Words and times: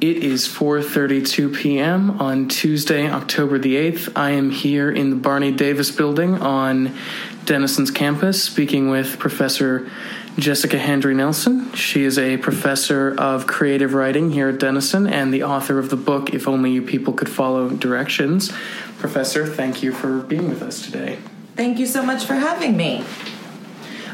It 0.00 0.24
is 0.24 0.48
4:32 0.48 1.54
p.m. 1.54 2.22
on 2.22 2.48
Tuesday, 2.48 3.10
October 3.10 3.58
the 3.58 3.76
8th. 3.76 4.10
I 4.16 4.30
am 4.30 4.50
here 4.50 4.90
in 4.90 5.10
the 5.10 5.16
Barney 5.16 5.52
Davis 5.52 5.90
building 5.90 6.36
on 6.40 6.96
Denison's 7.44 7.90
campus 7.90 8.42
speaking 8.42 8.88
with 8.88 9.18
Professor 9.18 9.90
Jessica 10.38 10.78
Hendry 10.78 11.14
Nelson. 11.14 11.70
She 11.74 12.04
is 12.04 12.18
a 12.18 12.38
professor 12.38 13.14
of 13.18 13.46
creative 13.46 13.92
writing 13.92 14.30
here 14.30 14.48
at 14.48 14.58
Denison 14.58 15.06
and 15.06 15.34
the 15.34 15.42
author 15.42 15.78
of 15.78 15.90
the 15.90 15.96
book 15.96 16.32
If 16.32 16.48
Only 16.48 16.70
You 16.70 16.80
People 16.80 17.12
Could 17.12 17.28
Follow 17.28 17.68
Directions. 17.68 18.50
Professor, 18.98 19.44
thank 19.44 19.82
you 19.82 19.92
for 19.92 20.20
being 20.20 20.48
with 20.48 20.62
us 20.62 20.82
today. 20.82 21.18
Thank 21.56 21.78
you 21.78 21.84
so 21.84 22.02
much 22.02 22.24
for 22.24 22.36
having 22.36 22.74
me. 22.74 23.04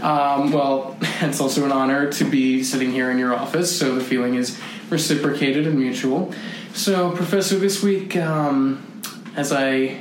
Um, 0.02 0.50
well, 0.50 0.96
it's 1.20 1.40
also 1.40 1.64
an 1.64 1.70
honor 1.70 2.10
to 2.10 2.24
be 2.24 2.64
sitting 2.64 2.90
here 2.90 3.12
in 3.12 3.18
your 3.18 3.34
office, 3.34 3.78
so 3.78 3.94
the 3.94 4.02
feeling 4.02 4.34
is 4.34 4.60
reciprocated 4.90 5.66
and 5.66 5.78
mutual. 5.78 6.32
So, 6.72 7.10
Professor, 7.10 7.58
this 7.58 7.82
week, 7.82 8.16
um, 8.16 9.02
as 9.34 9.52
I 9.52 10.00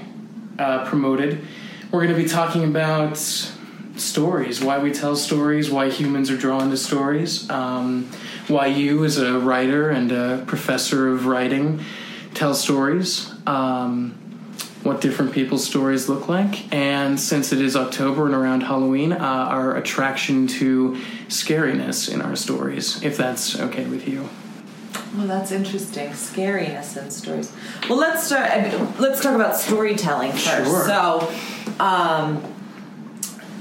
uh, 0.59 0.85
promoted, 0.85 1.41
we're 1.91 2.03
going 2.05 2.15
to 2.15 2.21
be 2.21 2.29
talking 2.29 2.63
about 2.63 3.17
stories, 3.17 4.61
why 4.61 4.79
we 4.79 4.91
tell 4.91 5.15
stories, 5.15 5.69
why 5.69 5.89
humans 5.89 6.29
are 6.29 6.37
drawn 6.37 6.69
to 6.69 6.77
stories, 6.77 7.49
um, 7.49 8.09
why 8.47 8.67
you, 8.67 9.05
as 9.05 9.17
a 9.17 9.39
writer 9.39 9.89
and 9.89 10.11
a 10.11 10.43
professor 10.47 11.07
of 11.07 11.25
writing, 11.25 11.83
tell 12.33 12.53
stories. 12.53 13.31
Um, 13.47 14.19
what 14.85 15.01
different 15.01 15.31
people's 15.31 15.65
stories 15.65 16.07
look 16.07 16.27
like. 16.27 16.71
And 16.71 17.19
since 17.19 17.51
it 17.51 17.59
is 17.59 17.75
October 17.75 18.27
and 18.27 18.35
around 18.35 18.61
Halloween, 18.61 19.13
uh, 19.13 19.17
our 19.17 19.75
attraction 19.75 20.45
to 20.47 20.91
scariness 21.27 22.07
in 22.13 22.21
our 22.21 22.35
stories, 22.35 23.01
if 23.01 23.17
that's 23.17 23.59
okay 23.59 23.87
with 23.87 24.07
you. 24.07 24.29
Well, 25.17 25.27
that's 25.27 25.51
interesting. 25.51 26.09
Scariness 26.09 27.01
in 27.01 27.09
stories. 27.09 27.51
Well, 27.89 27.97
let's 27.97 28.23
start. 28.23 28.49
Let's 28.99 29.21
talk 29.21 29.35
about 29.35 29.55
storytelling 29.55 30.31
first. 30.31 30.45
Sure. 30.45 30.85
So, 30.85 31.33
um, 31.79 32.37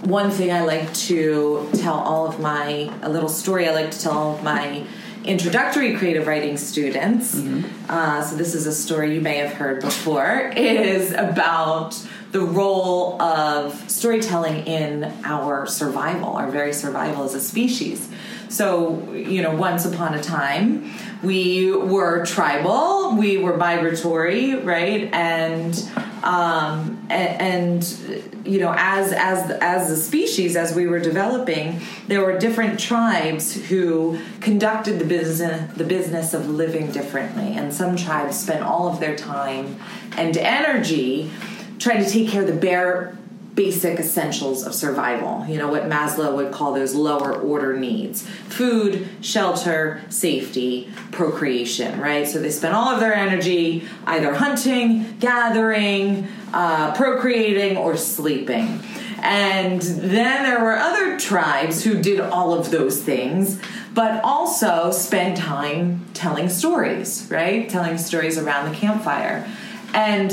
one 0.03 0.31
thing 0.31 0.53
I 0.53 0.63
like 0.63 0.93
to 0.95 1.69
tell 1.75 1.95
all 1.95 2.27
of 2.27 2.41
my 2.41 2.93
a 3.03 3.09
little 3.09 3.29
story 3.29 3.69
I 3.69 3.73
like 3.73 3.91
to 3.91 4.01
tell 4.01 4.13
all 4.13 4.35
of 4.37 4.43
my 4.43 4.85
introductory 5.25 5.97
creative 5.97 6.27
writing 6.27 6.57
students. 6.57 7.37
Mm-hmm. 7.37 7.91
Uh, 7.91 8.23
so 8.23 8.37
this 8.37 8.55
is 8.55 8.67
a 8.67 8.73
story 8.73 9.15
you 9.15 9.21
may 9.21 9.37
have 9.39 9.53
heard 9.53 9.81
before. 9.81 10.53
is 10.57 11.13
about 11.13 11.99
the 12.33 12.41
role 12.41 13.21
of 13.23 13.91
storytelling 13.91 14.67
in 14.67 15.05
our 15.25 15.67
survival, 15.67 16.37
our 16.37 16.51
very 16.51 16.73
survival 16.73 17.25
as 17.25 17.35
a 17.35 17.41
species. 17.41 18.09
So, 18.55 19.13
you 19.13 19.43
know, 19.43 19.57
once 19.57 19.85
upon 19.85 20.15
a 20.15 20.23
time, 20.23 20.93
we 21.25 21.73
were 21.73 22.25
tribal, 22.25 23.17
we 23.17 23.37
were 23.37 23.57
migratory, 23.57 24.55
right? 24.55 25.13
And 25.13 25.75
um, 26.23 27.05
and, 27.11 27.85
and, 27.87 28.45
you 28.47 28.61
know 28.61 28.75
as 28.77 29.11
as 29.13 29.51
as 29.63 29.91
a 29.91 29.97
species 29.97 30.55
as 30.55 30.75
we 30.75 30.87
were 30.87 30.99
developing 30.99 31.81
there 32.09 32.21
were 32.21 32.39
different 32.39 32.79
tribes 32.79 33.55
who 33.69 34.19
conducted 34.43 34.99
the 34.99 35.05
business 35.07 35.75
the 35.79 35.85
business 35.85 36.35
of 36.35 36.47
living 36.47 36.93
differently 36.93 37.55
and 37.55 37.73
some 37.73 37.97
tribes 37.97 38.39
spent 38.39 38.63
all 38.63 38.87
of 38.87 39.01
their 39.01 39.17
time 39.17 39.81
and 40.19 40.37
energy 40.37 41.31
trying 41.79 42.05
to 42.05 42.11
take 42.11 42.29
care 42.29 42.43
of 42.43 42.47
the 42.47 42.53
bare 42.53 43.17
basic 43.55 44.01
essentials 44.01 44.67
of 44.67 44.75
survival. 44.75 45.47
You 45.47 45.59
know, 45.59 45.69
what 45.69 45.85
Maslow 45.85 46.35
would 46.35 46.53
call 46.53 46.75
those 46.75 46.95
lower 46.95 47.35
order 47.35 47.77
needs 47.77 48.27
food, 48.27 49.09
shelter, 49.21 50.01
safety, 50.09 50.91
procreation, 51.13 52.01
right? 52.01 52.27
So 52.27 52.41
they 52.41 52.51
spend 52.51 52.75
all 52.75 52.89
of 52.89 53.01
their 53.01 53.15
energy 53.15 53.85
either 54.07 54.35
hunting, 54.35 55.17
gathering, 55.21 56.27
uh, 56.53 56.95
procreating, 56.95 57.77
or 57.77 57.97
sleeping. 57.97 58.81
And 59.23 59.81
then 59.81 60.43
there 60.43 60.61
were 60.61 60.77
other 60.77 61.19
tribes 61.19 61.83
who 61.83 62.01
did 62.03 62.21
all 62.21 62.53
of 62.53 62.71
those 62.71 63.01
things, 63.03 63.61
but 63.95 64.23
also 64.23 64.91
spent 64.91 65.39
time 65.39 66.05
telling 66.13 66.49
stories, 66.49 67.27
right? 67.31 67.69
Telling 67.69 67.97
stories 67.97 68.37
around 68.37 68.71
the 68.71 68.77
campfire. 68.77 69.49
And 69.95 70.31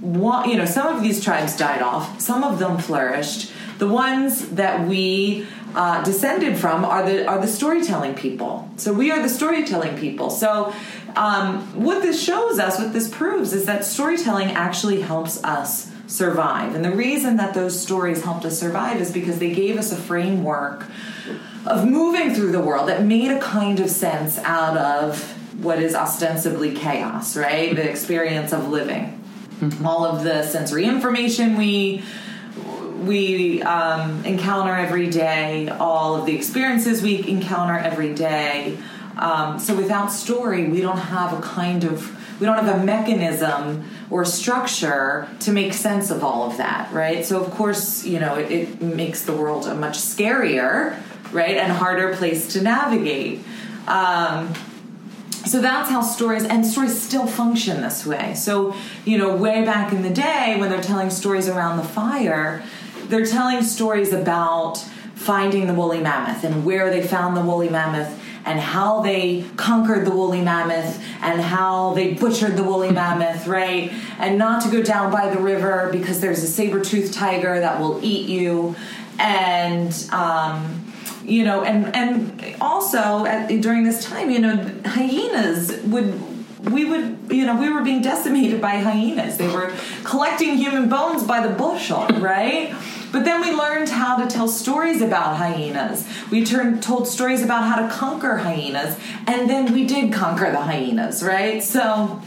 one, 0.00 0.48
you 0.48 0.56
know, 0.56 0.64
some 0.64 0.94
of 0.94 1.02
these 1.02 1.22
tribes 1.22 1.56
died 1.56 1.82
off, 1.82 2.20
some 2.20 2.44
of 2.44 2.58
them 2.58 2.78
flourished. 2.78 3.52
The 3.78 3.88
ones 3.88 4.50
that 4.50 4.86
we 4.88 5.46
uh, 5.74 6.02
descended 6.02 6.56
from 6.56 6.84
are 6.84 7.04
the 7.04 7.26
are 7.26 7.38
the 7.38 7.46
storytelling 7.46 8.14
people. 8.14 8.70
So 8.76 8.92
we 8.92 9.10
are 9.10 9.20
the 9.20 9.28
storytelling 9.28 9.98
people. 9.98 10.30
So 10.30 10.72
um, 11.14 11.60
what 11.82 12.02
this 12.02 12.22
shows 12.22 12.58
us, 12.58 12.78
what 12.78 12.92
this 12.92 13.08
proves, 13.08 13.52
is 13.52 13.66
that 13.66 13.84
storytelling 13.84 14.48
actually 14.48 15.02
helps 15.02 15.42
us 15.44 15.90
survive. 16.06 16.74
And 16.74 16.84
the 16.84 16.92
reason 16.92 17.36
that 17.36 17.52
those 17.52 17.78
stories 17.78 18.22
helped 18.22 18.44
us 18.44 18.58
survive 18.58 19.00
is 19.00 19.12
because 19.12 19.38
they 19.38 19.52
gave 19.52 19.76
us 19.76 19.92
a 19.92 19.96
framework 19.96 20.86
of 21.66 21.84
moving 21.84 22.32
through 22.32 22.52
the 22.52 22.60
world 22.60 22.88
that 22.88 23.02
made 23.02 23.30
a 23.30 23.40
kind 23.40 23.80
of 23.80 23.90
sense 23.90 24.38
out 24.38 24.76
of 24.76 25.32
what 25.62 25.82
is 25.82 25.94
ostensibly 25.94 26.72
chaos, 26.74 27.36
right? 27.36 27.74
The 27.74 27.90
experience 27.90 28.52
of 28.52 28.68
living 28.68 29.24
mm-hmm. 29.60 29.86
all 29.86 30.04
of 30.04 30.24
the 30.24 30.42
sensory 30.42 30.84
information 30.84 31.56
we 31.56 32.02
we 33.04 33.62
um, 33.62 34.24
encounter 34.24 34.74
every 34.74 35.08
day, 35.08 35.68
all 35.68 36.16
of 36.16 36.26
the 36.26 36.34
experiences 36.34 37.02
we 37.02 37.26
encounter 37.28 37.78
every 37.78 38.14
day. 38.14 38.76
Um, 39.16 39.58
so 39.58 39.74
without 39.74 40.08
story, 40.12 40.68
we 40.68 40.80
don't 40.80 40.98
have 40.98 41.32
a 41.32 41.40
kind 41.40 41.84
of 41.84 42.12
we 42.40 42.44
don't 42.44 42.62
have 42.62 42.80
a 42.80 42.84
mechanism 42.84 43.84
or 44.10 44.24
structure 44.26 45.26
to 45.40 45.52
make 45.52 45.72
sense 45.72 46.10
of 46.10 46.22
all 46.22 46.50
of 46.50 46.58
that, 46.58 46.92
right? 46.92 47.24
So 47.24 47.42
of 47.42 47.50
course, 47.52 48.04
you 48.04 48.18
know, 48.18 48.34
it, 48.34 48.50
it 48.50 48.82
makes 48.82 49.24
the 49.24 49.32
world 49.32 49.66
a 49.66 49.74
much 49.74 49.96
scarier, 49.96 51.00
right, 51.32 51.56
and 51.56 51.72
harder 51.72 52.14
place 52.14 52.52
to 52.52 52.60
navigate. 52.60 53.40
Um, 53.86 54.52
so 55.30 55.60
that's 55.60 55.90
how 55.90 56.00
stories 56.00 56.44
and 56.44 56.66
stories 56.66 57.00
still 57.00 57.26
function 57.26 57.80
this 57.80 58.06
way 58.06 58.34
so 58.34 58.74
you 59.04 59.16
know 59.18 59.34
way 59.36 59.64
back 59.64 59.92
in 59.92 60.02
the 60.02 60.10
day 60.10 60.56
when 60.58 60.70
they're 60.70 60.82
telling 60.82 61.10
stories 61.10 61.48
around 61.48 61.76
the 61.76 61.84
fire 61.84 62.62
they're 63.08 63.26
telling 63.26 63.62
stories 63.62 64.12
about 64.12 64.76
finding 65.14 65.66
the 65.66 65.74
woolly 65.74 66.00
mammoth 66.00 66.44
and 66.44 66.64
where 66.64 66.90
they 66.90 67.02
found 67.02 67.36
the 67.36 67.40
woolly 67.40 67.68
mammoth 67.68 68.20
and 68.46 68.60
how 68.60 69.00
they 69.00 69.44
conquered 69.56 70.06
the 70.06 70.10
woolly 70.12 70.40
mammoth 70.40 71.02
and 71.20 71.40
how 71.40 71.92
they 71.94 72.14
butchered 72.14 72.56
the 72.56 72.62
woolly 72.62 72.92
mammoth, 72.92 73.46
right? 73.48 73.92
And 74.20 74.38
not 74.38 74.62
to 74.62 74.70
go 74.70 74.82
down 74.82 75.10
by 75.10 75.28
the 75.28 75.40
river 75.40 75.88
because 75.90 76.20
there's 76.20 76.44
a 76.44 76.46
saber-toothed 76.46 77.12
tiger 77.12 77.58
that 77.58 77.80
will 77.80 77.98
eat 78.04 78.28
you. 78.28 78.76
And 79.18 79.92
um, 80.12 80.85
you 81.26 81.44
know, 81.44 81.64
and 81.64 81.94
and 81.94 82.56
also 82.60 83.26
at, 83.26 83.48
during 83.60 83.84
this 83.84 84.04
time, 84.04 84.30
you 84.30 84.38
know, 84.38 84.56
hyenas 84.84 85.82
would 85.84 86.20
we 86.70 86.84
would 86.84 87.18
you 87.30 87.46
know 87.46 87.56
we 87.56 87.70
were 87.70 87.82
being 87.82 88.02
decimated 88.02 88.60
by 88.60 88.76
hyenas. 88.76 89.36
They 89.36 89.48
were 89.48 89.74
collecting 90.04 90.56
human 90.56 90.88
bones 90.88 91.24
by 91.24 91.46
the 91.46 91.52
bushel 91.52 92.06
right? 92.18 92.74
But 93.12 93.24
then 93.24 93.40
we 93.40 93.52
learned 93.52 93.88
how 93.88 94.16
to 94.16 94.26
tell 94.26 94.48
stories 94.48 95.00
about 95.00 95.36
hyenas. 95.36 96.06
We 96.30 96.44
turned 96.44 96.82
told 96.82 97.06
stories 97.08 97.42
about 97.42 97.64
how 97.64 97.86
to 97.86 97.92
conquer 97.92 98.38
hyenas 98.38 98.98
and 99.26 99.48
then 99.48 99.72
we 99.72 99.86
did 99.86 100.12
conquer 100.12 100.50
the 100.50 100.60
hyenas 100.60 101.22
right? 101.22 101.62
So 101.62 102.22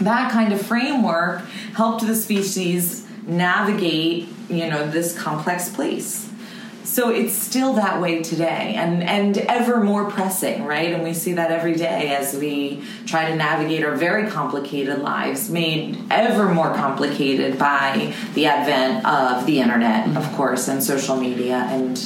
that 0.00 0.30
kind 0.30 0.52
of 0.52 0.60
framework 0.60 1.40
helped 1.74 2.06
the 2.06 2.14
species 2.14 3.06
navigate 3.26 4.28
you 4.50 4.68
know 4.68 4.86
this 4.86 5.18
complex 5.18 5.70
place 5.70 6.30
so 6.94 7.10
it's 7.10 7.34
still 7.34 7.72
that 7.72 8.00
way 8.00 8.22
today 8.22 8.74
and 8.76 9.02
and 9.02 9.36
ever 9.38 9.82
more 9.82 10.08
pressing 10.08 10.64
right? 10.64 10.92
And 10.92 11.02
we 11.02 11.12
see 11.12 11.32
that 11.32 11.50
every 11.50 11.74
day 11.74 12.14
as 12.14 12.36
we 12.36 12.84
try 13.04 13.28
to 13.28 13.34
navigate 13.34 13.84
our 13.84 13.96
very 13.96 14.30
complicated 14.30 15.00
lives 15.00 15.50
made 15.50 15.98
ever 16.10 16.48
more 16.54 16.72
complicated 16.74 17.58
by 17.58 18.14
the 18.34 18.46
advent 18.46 19.04
of 19.04 19.44
the 19.44 19.60
internet 19.60 20.16
of 20.16 20.24
course 20.34 20.68
and 20.68 20.82
social 20.82 21.16
media 21.16 21.66
and 21.70 21.98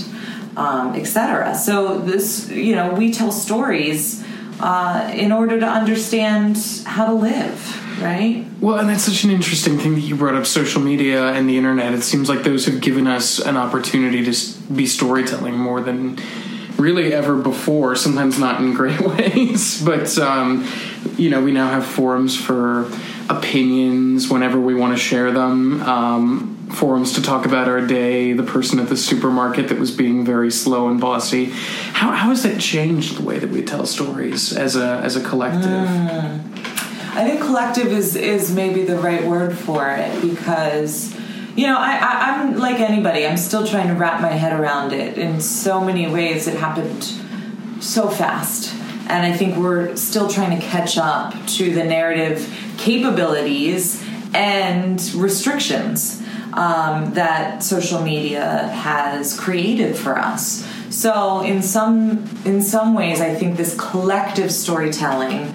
um, 0.56 0.94
etc 0.94 1.54
so 1.54 1.98
this 1.98 2.48
you 2.48 2.74
know 2.74 2.94
we 2.94 3.12
tell 3.12 3.30
stories 3.30 4.24
uh, 4.60 5.12
in 5.14 5.32
order 5.32 5.60
to 5.60 5.66
understand 5.66 6.56
how 6.86 7.04
to 7.04 7.12
live 7.12 7.87
right? 8.00 8.46
Well, 8.60 8.78
and 8.78 8.88
that's 8.88 9.04
such 9.04 9.24
an 9.24 9.30
interesting 9.30 9.78
thing 9.78 9.94
that 9.94 10.00
you 10.00 10.16
brought 10.16 10.34
up 10.34 10.46
social 10.46 10.80
media 10.80 11.32
and 11.32 11.48
the 11.48 11.56
internet. 11.56 11.94
It 11.94 12.02
seems 12.02 12.28
like 12.28 12.42
those 12.42 12.66
have 12.66 12.80
given 12.80 13.06
us 13.06 13.38
an 13.38 13.56
opportunity 13.56 14.24
to 14.24 14.60
be 14.72 14.86
storytelling 14.86 15.56
more 15.56 15.80
than 15.80 16.18
really 16.78 17.12
ever 17.12 17.36
before, 17.36 17.96
sometimes 17.96 18.38
not 18.38 18.60
in 18.60 18.72
great 18.72 19.00
ways, 19.18 19.82
but 19.84 20.16
um, 20.18 20.66
you 21.16 21.30
know, 21.30 21.42
we 21.42 21.52
now 21.52 21.68
have 21.68 21.84
forums 21.84 22.36
for 22.36 22.90
opinions 23.28 24.28
whenever 24.30 24.58
we 24.58 24.74
want 24.74 24.96
to 24.96 25.02
share 25.02 25.32
them. 25.32 25.82
Um, 25.82 26.54
forums 26.70 27.14
to 27.14 27.22
talk 27.22 27.46
about 27.46 27.66
our 27.66 27.80
day, 27.80 28.32
the 28.32 28.42
person 28.42 28.78
at 28.78 28.88
the 28.88 28.96
supermarket 28.96 29.68
that 29.68 29.78
was 29.78 29.90
being 29.90 30.24
very 30.24 30.50
slow 30.50 30.88
and 30.88 31.00
bossy. 31.00 31.46
How, 31.46 32.12
how 32.12 32.28
has 32.28 32.42
that 32.42 32.60
changed 32.60 33.16
the 33.16 33.22
way 33.22 33.38
that 33.38 33.50
we 33.50 33.62
tell 33.62 33.86
stories 33.86 34.56
as 34.56 34.76
a 34.76 35.00
as 35.02 35.16
a 35.16 35.22
collective? 35.22 35.88
Mm. 35.88 36.87
I 37.18 37.24
think 37.24 37.40
collective 37.40 37.88
is 37.88 38.14
is 38.14 38.54
maybe 38.54 38.84
the 38.84 38.96
right 38.96 39.26
word 39.26 39.58
for 39.58 39.90
it 39.90 40.22
because 40.22 41.12
you 41.56 41.66
know 41.66 41.76
I, 41.76 41.96
I 41.96 42.30
I'm 42.30 42.56
like 42.56 42.78
anybody. 42.78 43.26
I'm 43.26 43.36
still 43.36 43.66
trying 43.66 43.88
to 43.88 43.94
wrap 43.94 44.20
my 44.20 44.28
head 44.28 44.58
around 44.58 44.92
it. 44.92 45.18
In 45.18 45.40
so 45.40 45.80
many 45.80 46.08
ways, 46.08 46.46
it 46.46 46.56
happened 46.56 47.02
so 47.82 48.08
fast, 48.08 48.72
and 49.08 49.26
I 49.26 49.36
think 49.36 49.56
we're 49.56 49.96
still 49.96 50.28
trying 50.28 50.60
to 50.60 50.64
catch 50.64 50.96
up 50.96 51.34
to 51.58 51.74
the 51.74 51.82
narrative 51.82 52.48
capabilities 52.76 54.00
and 54.32 55.02
restrictions 55.14 56.22
um, 56.52 57.14
that 57.14 57.64
social 57.64 58.00
media 58.00 58.68
has 58.68 59.36
created 59.36 59.96
for 59.96 60.16
us. 60.16 60.64
So 60.90 61.40
in 61.40 61.62
some 61.62 62.28
in 62.44 62.62
some 62.62 62.94
ways, 62.94 63.20
I 63.20 63.34
think 63.34 63.56
this 63.56 63.76
collective 63.76 64.52
storytelling, 64.52 65.52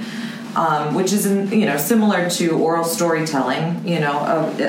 um, 0.55 0.93
which 0.93 1.11
is 1.11 1.25
you 1.51 1.65
know 1.65 1.77
similar 1.77 2.29
to 2.31 2.57
oral 2.57 2.83
storytelling, 2.83 3.87
you 3.87 3.99
know 3.99 4.19
of 4.19 4.59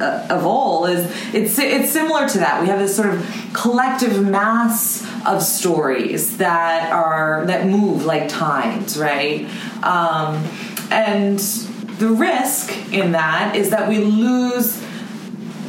uh, 0.00 0.26
of 0.30 0.46
all, 0.46 0.86
is 0.86 1.06
it's 1.34 1.58
it's 1.58 1.90
similar 1.90 2.28
to 2.28 2.38
that. 2.38 2.60
We 2.60 2.68
have 2.68 2.78
this 2.78 2.96
sort 2.96 3.10
of 3.10 3.50
collective 3.52 4.22
mass 4.22 5.06
of 5.26 5.42
stories 5.42 6.38
that 6.38 6.92
are 6.92 7.44
that 7.46 7.66
move 7.66 8.04
like 8.04 8.28
tides, 8.28 8.98
right? 8.98 9.44
Um, 9.82 10.44
and 10.90 11.38
the 11.98 12.08
risk 12.08 12.72
in 12.92 13.12
that 13.12 13.54
is 13.54 13.70
that 13.70 13.88
we 13.88 13.98
lose 13.98 14.80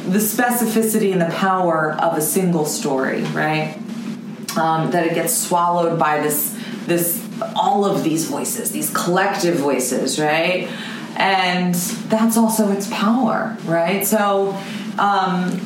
the 0.06 0.18
specificity 0.18 1.12
and 1.12 1.20
the 1.20 1.32
power 1.36 1.92
of 1.92 2.16
a 2.16 2.22
single 2.22 2.64
story, 2.64 3.22
right? 3.24 3.76
Um, 4.56 4.90
that 4.90 5.06
it 5.06 5.14
gets 5.14 5.36
swallowed 5.36 5.98
by 5.98 6.20
this 6.20 6.58
this 6.86 7.22
all 7.56 7.84
of 7.84 8.04
these 8.04 8.26
voices, 8.26 8.70
these 8.72 8.90
collective 8.90 9.56
voices, 9.56 10.18
right? 10.18 10.68
And 11.16 11.74
that's 11.74 12.36
also 12.36 12.70
its 12.72 12.88
power, 12.90 13.56
right? 13.64 14.06
So, 14.06 14.50
um, 14.98 15.60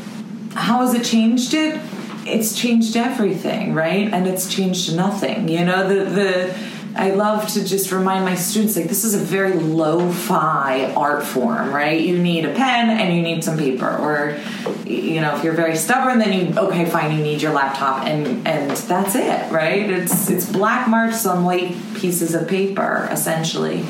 how 0.55 0.81
has 0.81 0.95
it 0.95 1.05
changed 1.05 1.55
it? 1.55 1.81
It's 2.27 2.57
changed 2.57 2.97
everything, 2.97 3.75
right? 3.75 4.13
And 4.13 4.27
it's 4.27 4.53
changed 4.53 4.97
nothing. 4.97 5.49
You 5.49 5.65
know, 5.65 5.87
the 5.89 6.11
the 6.11 6.59
I 6.99 7.11
love 7.11 7.47
to 7.49 7.65
just 7.65 7.93
remind 7.93 8.25
my 8.25 8.35
students 8.35 8.75
like 8.75 8.87
this 8.87 9.05
is 9.05 9.15
a 9.15 9.19
very 9.19 9.53
lo-fi 9.53 10.93
art 10.95 11.25
form, 11.25 11.73
right? 11.73 12.01
You 12.01 12.19
need 12.19 12.47
a 12.47 12.55
pen 12.55 12.89
and 12.89 13.15
you 13.15 13.23
need 13.23 13.45
some 13.45 13.59
paper, 13.59 13.87
or 13.87 14.39
you 14.87 15.21
know, 15.21 15.37
if 15.37 15.45
you're 15.45 15.53
very 15.53 15.77
stubborn, 15.77 16.19
then 16.19 16.33
you 16.33 16.59
okay, 16.59 16.87
fine, 16.87 17.17
you 17.17 17.23
need 17.23 17.43
your 17.43 17.53
laptop, 17.53 18.07
and 18.07 18.49
and 18.49 18.71
that's 18.71 19.15
it, 19.15 19.53
right? 19.53 19.91
It's 19.91 20.31
it's 20.31 20.51
black 20.51 20.89
marks 20.89 21.27
on 21.27 21.45
white 21.45 21.77
pieces 21.95 22.35
of 22.35 22.49
paper, 22.49 23.09
essentially, 23.11 23.85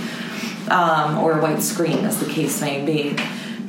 um, 0.69 1.19
or 1.19 1.39
a 1.39 1.43
white 1.43 1.63
screen, 1.63 2.05
as 2.05 2.19
the 2.19 2.27
case 2.27 2.61
may 2.61 2.85
be. 2.85 3.17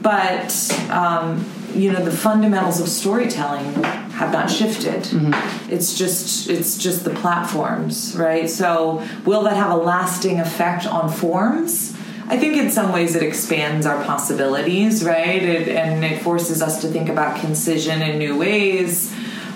But 0.01 0.51
um, 0.89 1.45
you 1.77 1.91
know, 1.91 2.03
the 2.03 2.11
fundamentals 2.11 2.79
of 2.81 2.89
storytelling 2.89 3.83
have 3.83 4.31
not 4.33 4.49
shifted. 4.49 5.03
Mm-hmm. 5.03 5.71
It's 5.71 5.97
just 5.97 6.49
it's 6.49 6.77
just 6.77 7.03
the 7.03 7.11
platforms, 7.11 8.15
right? 8.17 8.49
So 8.49 9.05
will 9.25 9.43
that 9.43 9.55
have 9.55 9.71
a 9.71 9.77
lasting 9.77 10.39
effect 10.39 10.87
on 10.87 11.11
forms? 11.11 11.95
I 12.29 12.37
think 12.37 12.57
in 12.57 12.71
some 12.71 12.91
ways 12.91 13.15
it 13.15 13.23
expands 13.23 13.85
our 13.85 14.03
possibilities, 14.03 15.03
right? 15.03 15.41
It, 15.41 15.69
and 15.69 16.03
it 16.03 16.21
forces 16.21 16.61
us 16.61 16.81
to 16.81 16.87
think 16.89 17.07
about 17.07 17.39
concision 17.39 18.01
in 18.01 18.19
new 18.19 18.37
ways. 18.37 19.13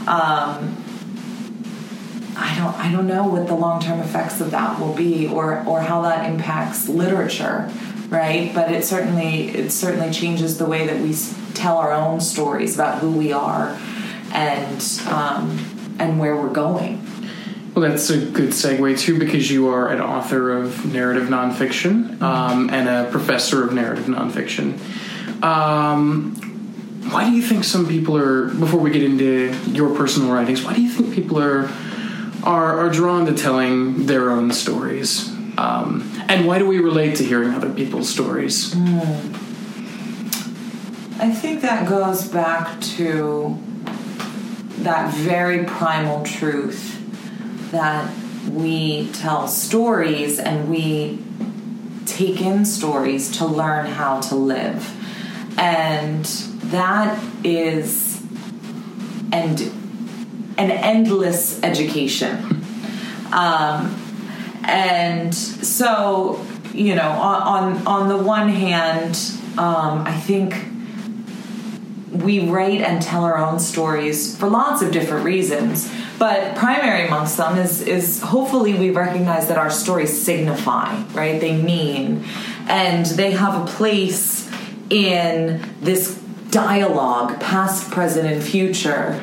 Um, 0.07 0.77
I 2.37 2.55
don't 2.57 2.75
I 2.75 2.91
don't 2.91 3.07
know 3.07 3.27
what 3.27 3.47
the 3.47 3.55
long 3.55 3.81
term 3.81 3.99
effects 3.99 4.41
of 4.41 4.51
that 4.51 4.79
will 4.79 4.93
be, 4.93 5.27
or 5.27 5.63
or 5.65 5.81
how 5.81 6.01
that 6.03 6.29
impacts 6.29 6.87
literature, 6.87 7.71
right? 8.11 8.53
But 8.53 8.71
it 8.71 8.83
certainly 8.85 9.49
it 9.49 9.71
certainly 9.71 10.11
changes 10.11 10.59
the 10.59 10.65
way 10.65 10.85
that 10.85 11.01
we 11.01 11.15
tell 11.55 11.77
our 11.77 11.91
own 11.91 12.21
stories 12.21 12.75
about 12.75 12.99
who 12.99 13.11
we 13.11 13.31
are 13.31 13.79
and 14.31 15.01
um, 15.07 15.95
and 15.97 16.19
where 16.19 16.35
we're 16.35 16.53
going. 16.53 17.07
Well, 17.73 17.89
that's 17.89 18.09
a 18.09 18.17
good 18.17 18.49
segue 18.49 18.99
too, 18.99 19.17
because 19.17 19.49
you 19.49 19.69
are 19.69 19.87
an 19.87 20.01
author 20.01 20.51
of 20.51 20.93
narrative 20.93 21.29
nonfiction 21.29 22.21
um, 22.21 22.69
and 22.69 22.89
a 22.89 23.09
professor 23.09 23.63
of 23.63 23.71
narrative 23.71 24.05
nonfiction. 24.05 24.77
Um, 25.41 26.35
why 27.11 27.29
do 27.29 27.31
you 27.31 27.41
think 27.41 27.63
some 27.63 27.87
people 27.87 28.17
are? 28.17 28.47
Before 28.47 28.79
we 28.81 28.91
get 28.91 29.03
into 29.03 29.55
your 29.67 29.95
personal 29.95 30.33
writings, 30.33 30.63
why 30.63 30.73
do 30.73 30.81
you 30.81 30.89
think 30.89 31.13
people 31.13 31.39
are 31.39 31.71
are, 32.43 32.79
are 32.79 32.89
drawn 32.89 33.25
to 33.27 33.33
telling 33.33 34.05
their 34.05 34.29
own 34.31 34.51
stories? 34.51 35.30
Um, 35.61 36.11
and 36.27 36.47
why 36.47 36.57
do 36.57 36.65
we 36.65 36.79
relate 36.79 37.17
to 37.17 37.23
hearing 37.23 37.51
other 37.51 37.71
people's 37.71 38.09
stories? 38.09 38.73
Mm. 38.73 39.35
I 41.19 41.31
think 41.31 41.61
that 41.61 41.87
goes 41.87 42.27
back 42.27 42.81
to 42.97 43.59
that 44.79 45.13
very 45.13 45.65
primal 45.65 46.25
truth 46.25 46.97
that 47.71 48.11
we 48.49 49.11
tell 49.13 49.47
stories 49.47 50.39
and 50.39 50.67
we 50.67 51.19
take 52.07 52.41
in 52.41 52.65
stories 52.65 53.37
to 53.37 53.45
learn 53.45 53.85
how 53.85 54.19
to 54.21 54.35
live. 54.35 54.97
And 55.59 56.25
that 56.71 57.23
is 57.43 58.19
and 59.31 59.61
an 60.57 60.71
endless 60.71 61.61
education. 61.61 62.63
Um, 63.31 64.00
and 64.71 65.35
so, 65.35 66.45
you 66.73 66.95
know, 66.95 67.09
on, 67.09 67.41
on, 67.75 67.87
on 67.87 68.07
the 68.07 68.17
one 68.17 68.47
hand, 68.47 69.19
um, 69.57 70.07
I 70.07 70.17
think 70.17 70.55
we 72.11 72.47
write 72.47 72.81
and 72.81 73.01
tell 73.01 73.23
our 73.23 73.37
own 73.37 73.59
stories 73.59 74.37
for 74.37 74.47
lots 74.49 74.81
of 74.81 74.91
different 74.91 75.25
reasons. 75.25 75.91
But 76.17 76.55
primary 76.55 77.07
amongst 77.07 77.37
them 77.37 77.57
is 77.57 77.81
is 77.81 78.21
hopefully 78.21 78.73
we 78.73 78.91
recognize 78.91 79.47
that 79.47 79.57
our 79.57 79.69
stories 79.69 80.21
signify, 80.21 81.03
right? 81.13 81.41
They 81.41 81.59
mean, 81.59 82.23
and 82.67 83.05
they 83.05 83.31
have 83.31 83.61
a 83.61 83.65
place 83.65 84.49
in 84.89 85.61
this 85.81 86.17
dialogue, 86.51 87.39
past, 87.39 87.91
present, 87.91 88.27
and 88.27 88.43
future. 88.43 89.21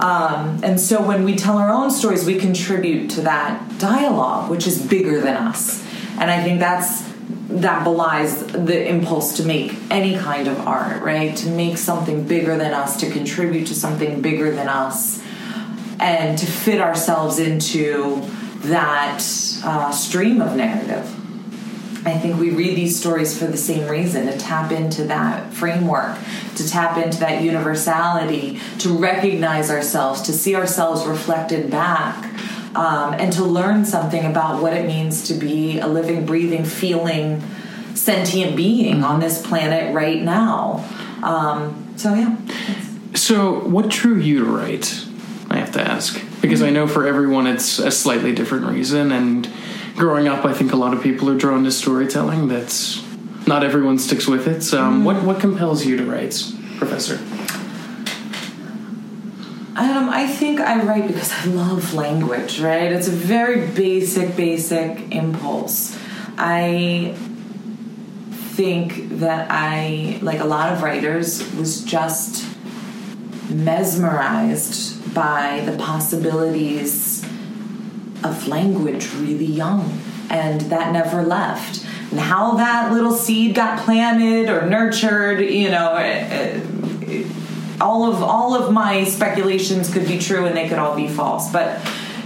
Um, 0.00 0.60
and 0.62 0.80
so 0.80 1.02
when 1.02 1.24
we 1.24 1.34
tell 1.34 1.58
our 1.58 1.70
own 1.70 1.90
stories, 1.90 2.24
we 2.24 2.38
contribute 2.38 3.10
to 3.10 3.22
that 3.22 3.78
dialogue, 3.78 4.50
which 4.50 4.66
is 4.66 4.86
bigger 4.86 5.20
than 5.20 5.36
us. 5.36 5.84
And 6.20 6.30
I 6.30 6.42
think 6.42 6.60
that's 6.60 7.08
that 7.48 7.82
belies 7.82 8.46
the 8.46 8.88
impulse 8.88 9.36
to 9.38 9.42
make 9.42 9.74
any 9.90 10.16
kind 10.16 10.48
of 10.48 10.66
art, 10.66 11.02
right? 11.02 11.34
To 11.36 11.48
make 11.48 11.78
something 11.78 12.24
bigger 12.24 12.56
than 12.56 12.74
us, 12.74 13.00
to 13.00 13.10
contribute 13.10 13.66
to 13.68 13.74
something 13.74 14.20
bigger 14.20 14.50
than 14.50 14.68
us, 14.68 15.22
and 15.98 16.38
to 16.38 16.46
fit 16.46 16.80
ourselves 16.80 17.38
into 17.38 18.22
that 18.64 19.22
uh, 19.64 19.90
stream 19.90 20.42
of 20.42 20.56
narrative. 20.56 21.14
I 22.08 22.18
think 22.18 22.38
we 22.38 22.50
read 22.50 22.76
these 22.76 22.98
stories 22.98 23.38
for 23.38 23.46
the 23.46 23.56
same 23.56 23.88
reason 23.88 24.26
to 24.26 24.36
tap 24.36 24.72
into 24.72 25.04
that 25.04 25.52
framework, 25.52 26.16
to 26.56 26.68
tap 26.68 26.96
into 26.98 27.18
that 27.20 27.42
universality, 27.42 28.60
to 28.78 28.96
recognize 28.96 29.70
ourselves, 29.70 30.22
to 30.22 30.32
see 30.32 30.54
ourselves 30.54 31.04
reflected 31.06 31.70
back 31.70 32.24
um, 32.74 33.14
and 33.14 33.32
to 33.32 33.44
learn 33.44 33.84
something 33.84 34.24
about 34.24 34.62
what 34.62 34.72
it 34.72 34.86
means 34.86 35.28
to 35.28 35.34
be 35.34 35.78
a 35.78 35.86
living, 35.86 36.26
breathing, 36.26 36.64
feeling, 36.64 37.42
sentient 37.94 38.56
being 38.56 39.02
on 39.02 39.20
this 39.20 39.44
planet 39.44 39.94
right 39.94 40.22
now. 40.22 40.88
Um, 41.22 41.92
so, 41.96 42.14
yeah. 42.14 42.36
So, 43.14 43.60
what 43.60 43.88
drew 43.88 44.18
you 44.18 44.44
to 44.44 44.44
write? 44.44 45.04
I 45.50 45.56
have 45.56 45.72
to 45.72 45.80
ask. 45.80 46.22
Because 46.40 46.62
I 46.62 46.70
know 46.70 46.86
for 46.86 47.06
everyone 47.06 47.46
it's 47.48 47.78
a 47.80 47.90
slightly 47.90 48.32
different 48.32 48.66
reason. 48.66 49.10
And 49.10 49.50
growing 49.98 50.28
up, 50.28 50.44
I 50.44 50.54
think 50.54 50.72
a 50.72 50.76
lot 50.76 50.94
of 50.94 51.02
people 51.02 51.28
are 51.28 51.36
drawn 51.36 51.64
to 51.64 51.72
storytelling. 51.72 52.48
That's 52.48 53.02
not 53.46 53.64
everyone 53.64 53.98
sticks 53.98 54.26
with 54.26 54.46
it. 54.46 54.62
So, 54.62 54.82
um, 54.82 55.02
mm. 55.02 55.04
what, 55.04 55.22
what 55.24 55.40
compels 55.40 55.84
you 55.84 55.96
to 55.96 56.04
write, 56.04 56.42
Professor? 56.78 57.16
Um, 59.76 60.08
I 60.08 60.26
think 60.26 60.60
I 60.60 60.82
write 60.82 61.06
because 61.06 61.32
I 61.32 61.44
love 61.46 61.94
language, 61.94 62.60
right? 62.60 62.90
It's 62.90 63.08
a 63.08 63.12
very 63.12 63.66
basic, 63.68 64.36
basic 64.36 65.12
impulse. 65.12 65.96
I 66.36 67.14
think 68.30 69.18
that 69.20 69.48
I, 69.50 70.18
like 70.20 70.40
a 70.40 70.44
lot 70.44 70.72
of 70.72 70.82
writers, 70.82 71.52
was 71.54 71.84
just 71.84 72.44
mesmerized 73.50 75.14
by 75.14 75.60
the 75.64 75.76
possibilities 75.78 77.17
of 78.24 78.48
language 78.48 79.12
really 79.14 79.46
young. 79.46 80.00
And 80.30 80.60
that 80.62 80.92
never 80.92 81.22
left. 81.22 81.86
And 82.10 82.20
how 82.20 82.56
that 82.56 82.92
little 82.92 83.12
seed 83.12 83.54
got 83.54 83.80
planted 83.80 84.50
or 84.50 84.66
nurtured, 84.66 85.40
you 85.40 85.70
know, 85.70 85.96
it, 85.96 86.62
it, 87.08 87.32
all 87.80 88.10
of 88.10 88.22
all 88.22 88.54
of 88.54 88.72
my 88.72 89.04
speculations 89.04 89.92
could 89.92 90.06
be 90.06 90.18
true 90.18 90.46
and 90.46 90.56
they 90.56 90.68
could 90.68 90.78
all 90.78 90.96
be 90.96 91.08
false. 91.08 91.50
But 91.52 91.80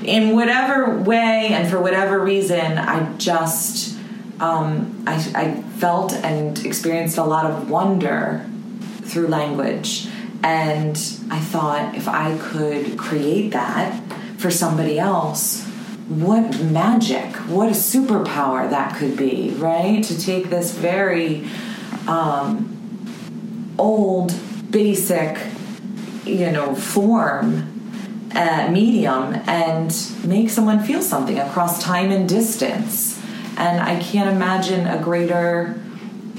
in 0.05 0.35
whatever 0.35 0.99
way 1.01 1.49
and 1.53 1.69
for 1.69 1.81
whatever 1.81 2.21
reason, 2.21 2.79
I 2.79 3.17
just 3.19 3.99
um, 4.41 5.05
I, 5.07 5.15
I 5.35 5.63
felt 5.79 6.13
and 6.13 6.65
experienced 6.65 7.19
a 7.19 7.25
lot 7.25 7.47
of 7.47 7.71
wonder 7.71 8.45
through 9.03 9.29
language. 9.29 10.09
And 10.43 10.97
I 11.31 11.39
thought 11.39 11.95
if 11.95 12.09
I 12.09 12.37
could 12.39 12.99
create 12.99 13.53
that 13.53 14.01
for 14.39 14.51
somebody 14.51 14.99
else, 14.99 15.69
what 16.21 16.61
magic, 16.61 17.35
what 17.49 17.69
a 17.69 17.73
superpower 17.73 18.69
that 18.69 18.97
could 18.97 19.17
be, 19.17 19.51
right? 19.57 20.03
To 20.05 20.21
take 20.21 20.51
this 20.51 20.73
very 20.73 21.49
um, 22.07 23.75
old, 23.79 24.35
basic, 24.71 25.39
you 26.25 26.51
know, 26.51 26.75
form, 26.75 28.31
uh, 28.35 28.69
medium, 28.71 29.35
and 29.47 29.95
make 30.25 30.51
someone 30.51 30.83
feel 30.83 31.03
something 31.03 31.39
across 31.39 31.83
time 31.83 32.11
and 32.11 32.29
distance. 32.29 33.21
And 33.57 33.81
I 33.81 34.01
can't 34.01 34.31
imagine 34.31 34.87
a 34.87 34.99
greater, 34.99 35.81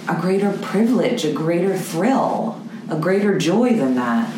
a 0.07 0.15
greater 0.19 0.51
privilege, 0.61 1.25
a 1.25 1.31
greater 1.31 1.77
thrill, 1.77 2.61
a 2.89 2.97
greater 2.97 3.37
joy 3.37 3.73
than 3.73 3.95
that. 3.95 4.31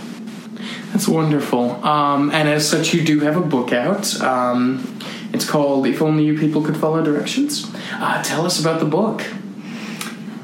That's 0.92 1.08
wonderful. 1.08 1.84
Um, 1.86 2.32
and 2.32 2.48
as 2.48 2.70
such, 2.70 2.94
you 2.94 3.04
do 3.04 3.20
have 3.22 3.36
a 3.36 3.42
book 3.42 3.74
out. 3.74 4.20
Um, 4.22 4.95
it's 5.34 5.50
called 5.50 5.88
If 5.88 6.02
Only 6.02 6.26
You 6.26 6.38
People 6.38 6.62
Could 6.62 6.78
Follow 6.78 7.04
Directions. 7.04 7.72
Uh, 7.94 8.22
tell 8.24 8.46
us 8.46 8.60
about 8.60 8.80
the 8.80 8.86
book. 8.86 9.24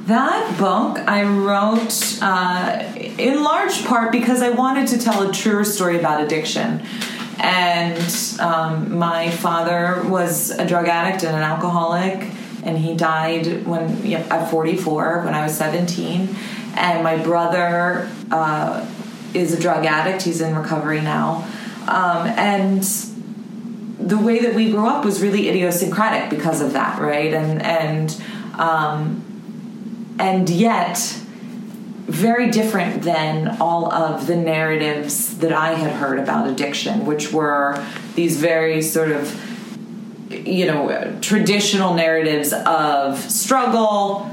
That 0.08 0.58
book 0.58 0.98
I 1.08 1.24
wrote 1.24 2.20
uh, 2.22 2.84
in 3.18 3.44
large 3.44 3.86
part 3.86 4.12
because 4.12 4.42
I 4.42 4.50
wanted 4.50 4.88
to 4.90 4.98
tell 4.98 5.30
a 5.30 5.32
truer 5.32 5.64
story 5.64 5.98
about 5.98 6.24
addiction. 6.24 6.84
And 7.40 8.40
um, 8.40 8.98
my 8.98 9.30
father 9.32 10.04
was 10.08 10.52
a 10.52 10.68
drug 10.68 10.88
addict 10.88 11.24
and 11.24 11.36
an 11.36 11.44
alcoholic, 11.44 12.30
and 12.64 12.78
he 12.78 12.96
died 12.96 13.66
when 13.66 14.14
at 14.14 14.52
44 14.52 15.24
when 15.24 15.34
I 15.34 15.44
was 15.44 15.56
17. 15.58 16.36
And 16.76 17.04
my 17.04 17.18
brother 17.18 18.10
uh, 18.32 18.86
is 19.34 19.54
a 19.54 19.62
drug 19.62 19.86
addict; 19.86 20.24
he's 20.24 20.42
in 20.42 20.56
recovery 20.56 21.02
now. 21.02 21.48
Um, 21.88 22.28
and 22.28 22.84
the 24.01 24.17
way 24.17 24.39
that 24.39 24.55
we 24.55 24.72
grew 24.72 24.88
up 24.88 25.05
was 25.05 25.22
really 25.22 25.50
idiosyncratic 25.50 26.29
because 26.29 26.62
of 26.62 26.74
that, 26.74 27.00
right? 27.00 27.34
And 27.34 27.62
and 27.62 28.24
um, 28.58 30.15
and 30.20 30.50
yet 30.50 30.98
very 32.08 32.50
different 32.50 33.03
than 33.03 33.58
all 33.62 33.91
of 33.91 34.27
the 34.27 34.36
narratives 34.36 35.38
that 35.38 35.53
I 35.53 35.74
had 35.74 35.93
heard 35.93 36.20
about 36.20 36.48
addiction, 36.48 37.05
which 37.05 37.31
were 37.31 37.86
these 38.15 38.38
very 38.38 38.81
sort 38.81 39.12
of 39.12 39.34
you 40.29 40.65
know 40.65 41.17
traditional 41.22 41.93
narratives 41.93 42.53
of 42.53 43.20
struggle, 43.20 44.29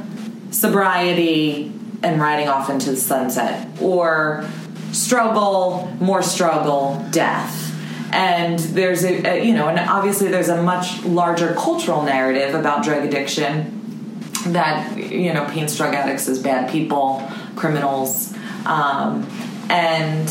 sobriety, 0.50 1.72
and 2.02 2.20
riding 2.20 2.48
off 2.48 2.70
into 2.70 2.90
the 2.90 2.96
sunset, 2.96 3.68
or 3.80 4.48
struggle, 4.92 5.94
more 6.00 6.22
struggle, 6.22 7.06
death 7.10 7.67
and 8.12 8.58
there's 8.58 9.04
a, 9.04 9.26
a, 9.26 9.44
you 9.44 9.54
know 9.54 9.68
and 9.68 9.78
obviously 9.78 10.28
there's 10.28 10.48
a 10.48 10.62
much 10.62 11.02
larger 11.04 11.54
cultural 11.54 12.02
narrative 12.02 12.54
about 12.54 12.82
drug 12.82 13.04
addiction 13.04 13.74
that 14.46 14.96
you 14.96 15.32
know 15.32 15.44
paints 15.46 15.76
drug 15.76 15.94
addicts 15.94 16.28
as 16.28 16.42
bad 16.42 16.70
people 16.70 17.22
criminals 17.56 18.34
um, 18.66 19.26
and 19.70 20.30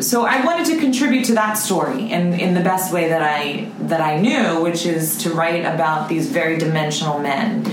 so 0.00 0.24
I 0.24 0.44
wanted 0.44 0.66
to 0.66 0.78
contribute 0.78 1.26
to 1.26 1.34
that 1.34 1.54
story 1.54 2.10
in, 2.10 2.32
in 2.32 2.54
the 2.54 2.60
best 2.60 2.92
way 2.92 3.08
that 3.08 3.22
I 3.22 3.70
that 3.80 4.00
I 4.00 4.18
knew, 4.18 4.62
which 4.62 4.86
is 4.86 5.18
to 5.24 5.30
write 5.30 5.64
about 5.64 6.08
these 6.08 6.30
very 6.30 6.56
dimensional 6.56 7.18
men, 7.18 7.66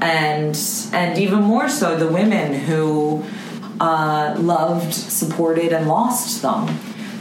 and 0.00 0.56
and 0.92 1.18
even 1.18 1.42
more 1.42 1.68
so 1.68 1.96
the 1.96 2.06
women 2.06 2.54
who 2.54 3.24
uh, 3.80 4.36
loved, 4.38 4.94
supported, 4.94 5.72
and 5.72 5.88
lost 5.88 6.42
them. 6.42 6.68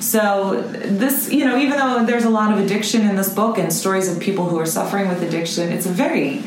So 0.02 0.62
this, 0.62 1.32
you 1.32 1.46
know, 1.46 1.58
even 1.58 1.78
though 1.78 2.04
there's 2.04 2.26
a 2.26 2.30
lot 2.30 2.52
of 2.52 2.64
addiction 2.64 3.08
in 3.08 3.16
this 3.16 3.34
book 3.34 3.60
and 3.60 3.72
stories 3.72 4.12
of 4.12 4.20
people 4.20 4.50
who 4.50 4.60
are 4.60 4.66
suffering 4.66 5.08
with 5.08 5.22
addiction, 5.22 5.72
it's 5.72 5.86
a 5.86 5.92
very 5.92 6.40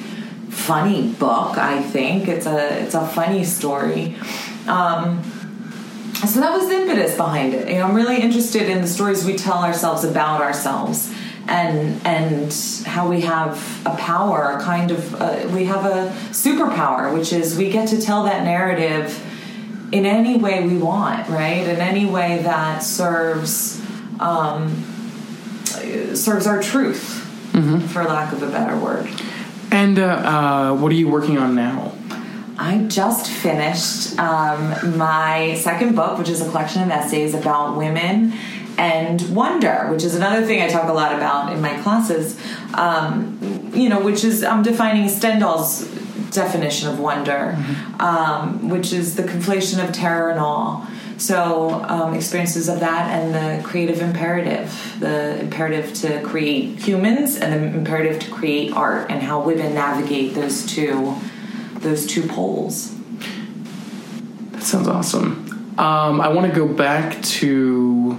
funny 0.50 1.12
book. 1.12 1.56
I 1.56 1.80
think 1.80 2.26
it's 2.26 2.46
a 2.46 2.82
it's 2.82 2.94
a 2.94 3.06
funny 3.06 3.44
story. 3.44 4.16
Um, 4.66 5.22
so 6.26 6.40
that 6.40 6.52
was 6.52 6.68
the 6.68 6.80
impetus 6.80 7.16
behind 7.16 7.54
it. 7.54 7.68
You 7.68 7.76
know, 7.76 7.84
I'm 7.84 7.94
really 7.94 8.20
interested 8.20 8.68
in 8.68 8.80
the 8.80 8.88
stories 8.88 9.24
we 9.24 9.36
tell 9.36 9.62
ourselves 9.62 10.02
about 10.02 10.40
ourselves, 10.40 11.14
and 11.46 12.04
and 12.04 12.52
how 12.86 13.08
we 13.08 13.20
have 13.20 13.86
a 13.86 13.94
power, 13.96 14.56
a 14.58 14.62
kind 14.62 14.90
of 14.90 15.14
uh, 15.14 15.48
we 15.52 15.66
have 15.66 15.84
a 15.84 16.10
superpower, 16.30 17.14
which 17.14 17.32
is 17.32 17.56
we 17.56 17.70
get 17.70 17.88
to 17.90 18.00
tell 18.00 18.24
that 18.24 18.42
narrative 18.42 19.22
in 19.94 20.04
any 20.04 20.36
way 20.36 20.66
we 20.66 20.76
want, 20.76 21.28
right? 21.28 21.68
In 21.68 21.80
any 21.80 22.04
way 22.04 22.42
that 22.42 22.82
serves 22.82 23.80
um, 24.18 24.82
serves 26.14 26.48
our 26.48 26.60
truth, 26.60 27.50
mm-hmm. 27.52 27.78
for 27.86 28.02
lack 28.02 28.32
of 28.32 28.42
a 28.42 28.50
better 28.50 28.76
word. 28.76 29.08
And 29.70 29.98
uh, 30.00 30.04
uh, 30.04 30.74
what 30.74 30.90
are 30.90 30.96
you 30.96 31.08
working 31.08 31.38
on 31.38 31.54
now? 31.54 31.92
I 32.58 32.78
just 32.88 33.30
finished 33.30 34.18
um, 34.18 34.96
my 34.98 35.54
second 35.60 35.94
book, 35.94 36.18
which 36.18 36.28
is 36.28 36.40
a 36.40 36.48
collection 36.50 36.82
of 36.82 36.90
essays 36.90 37.34
about 37.34 37.76
women 37.76 38.32
and 38.76 39.20
wonder, 39.34 39.88
which 39.92 40.02
is 40.02 40.16
another 40.16 40.44
thing 40.44 40.60
I 40.60 40.68
talk 40.68 40.88
a 40.88 40.92
lot 40.92 41.14
about 41.14 41.52
in 41.52 41.60
my 41.60 41.80
classes. 41.82 42.36
Um, 42.74 43.70
you 43.72 43.88
know, 43.88 44.00
which 44.00 44.24
is 44.24 44.42
I'm 44.42 44.64
defining 44.64 45.08
Stendhal's 45.08 45.88
definition 46.34 46.88
of 46.88 46.98
wonder, 46.98 47.54
mm-hmm. 47.56 48.00
um, 48.00 48.68
which 48.68 48.92
is 48.92 49.16
the 49.16 49.22
conflation 49.22 49.82
of 49.82 49.92
terror 49.92 50.30
and 50.30 50.40
awe. 50.40 50.86
So, 51.16 51.84
um, 51.88 52.14
experiences 52.14 52.68
of 52.68 52.80
that 52.80 53.08
and 53.08 53.34
the 53.34 53.66
creative 53.66 54.02
imperative 54.02 54.96
the 54.98 55.38
imperative 55.40 55.94
to 55.94 56.20
create 56.22 56.80
humans 56.80 57.36
and 57.36 57.52
the 57.52 57.78
imperative 57.78 58.18
to 58.20 58.30
create 58.32 58.72
art, 58.72 59.10
and 59.10 59.22
how 59.22 59.40
women 59.40 59.74
navigate 59.74 60.34
those 60.34 60.66
two 60.66 61.14
those 61.76 62.06
two 62.06 62.26
poles. 62.26 62.94
That 64.50 64.62
sounds 64.62 64.88
awesome. 64.88 65.76
Um, 65.78 66.20
I 66.20 66.28
want 66.28 66.52
to 66.52 66.56
go 66.56 66.66
back 66.66 67.22
to 67.22 68.18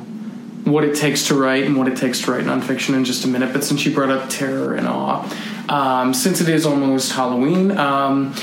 what 0.66 0.84
it 0.84 0.96
takes 0.96 1.28
to 1.28 1.36
write 1.36 1.64
and 1.64 1.78
what 1.78 1.88
it 1.88 1.96
takes 1.96 2.22
to 2.22 2.32
write 2.32 2.44
nonfiction 2.44 2.96
in 2.96 3.06
just 3.06 3.24
a 3.24 3.28
minute, 3.28 3.54
but 3.54 3.64
since 3.64 3.86
you 3.86 3.94
brought 3.94 4.10
up 4.10 4.30
terror 4.30 4.74
and 4.74 4.88
awe, 4.88 5.24
um, 5.70 6.14
since 6.14 6.42
it 6.42 6.50
is 6.50 6.66
almost 6.66 7.12
Halloween, 7.12 7.72
um, 7.72 8.34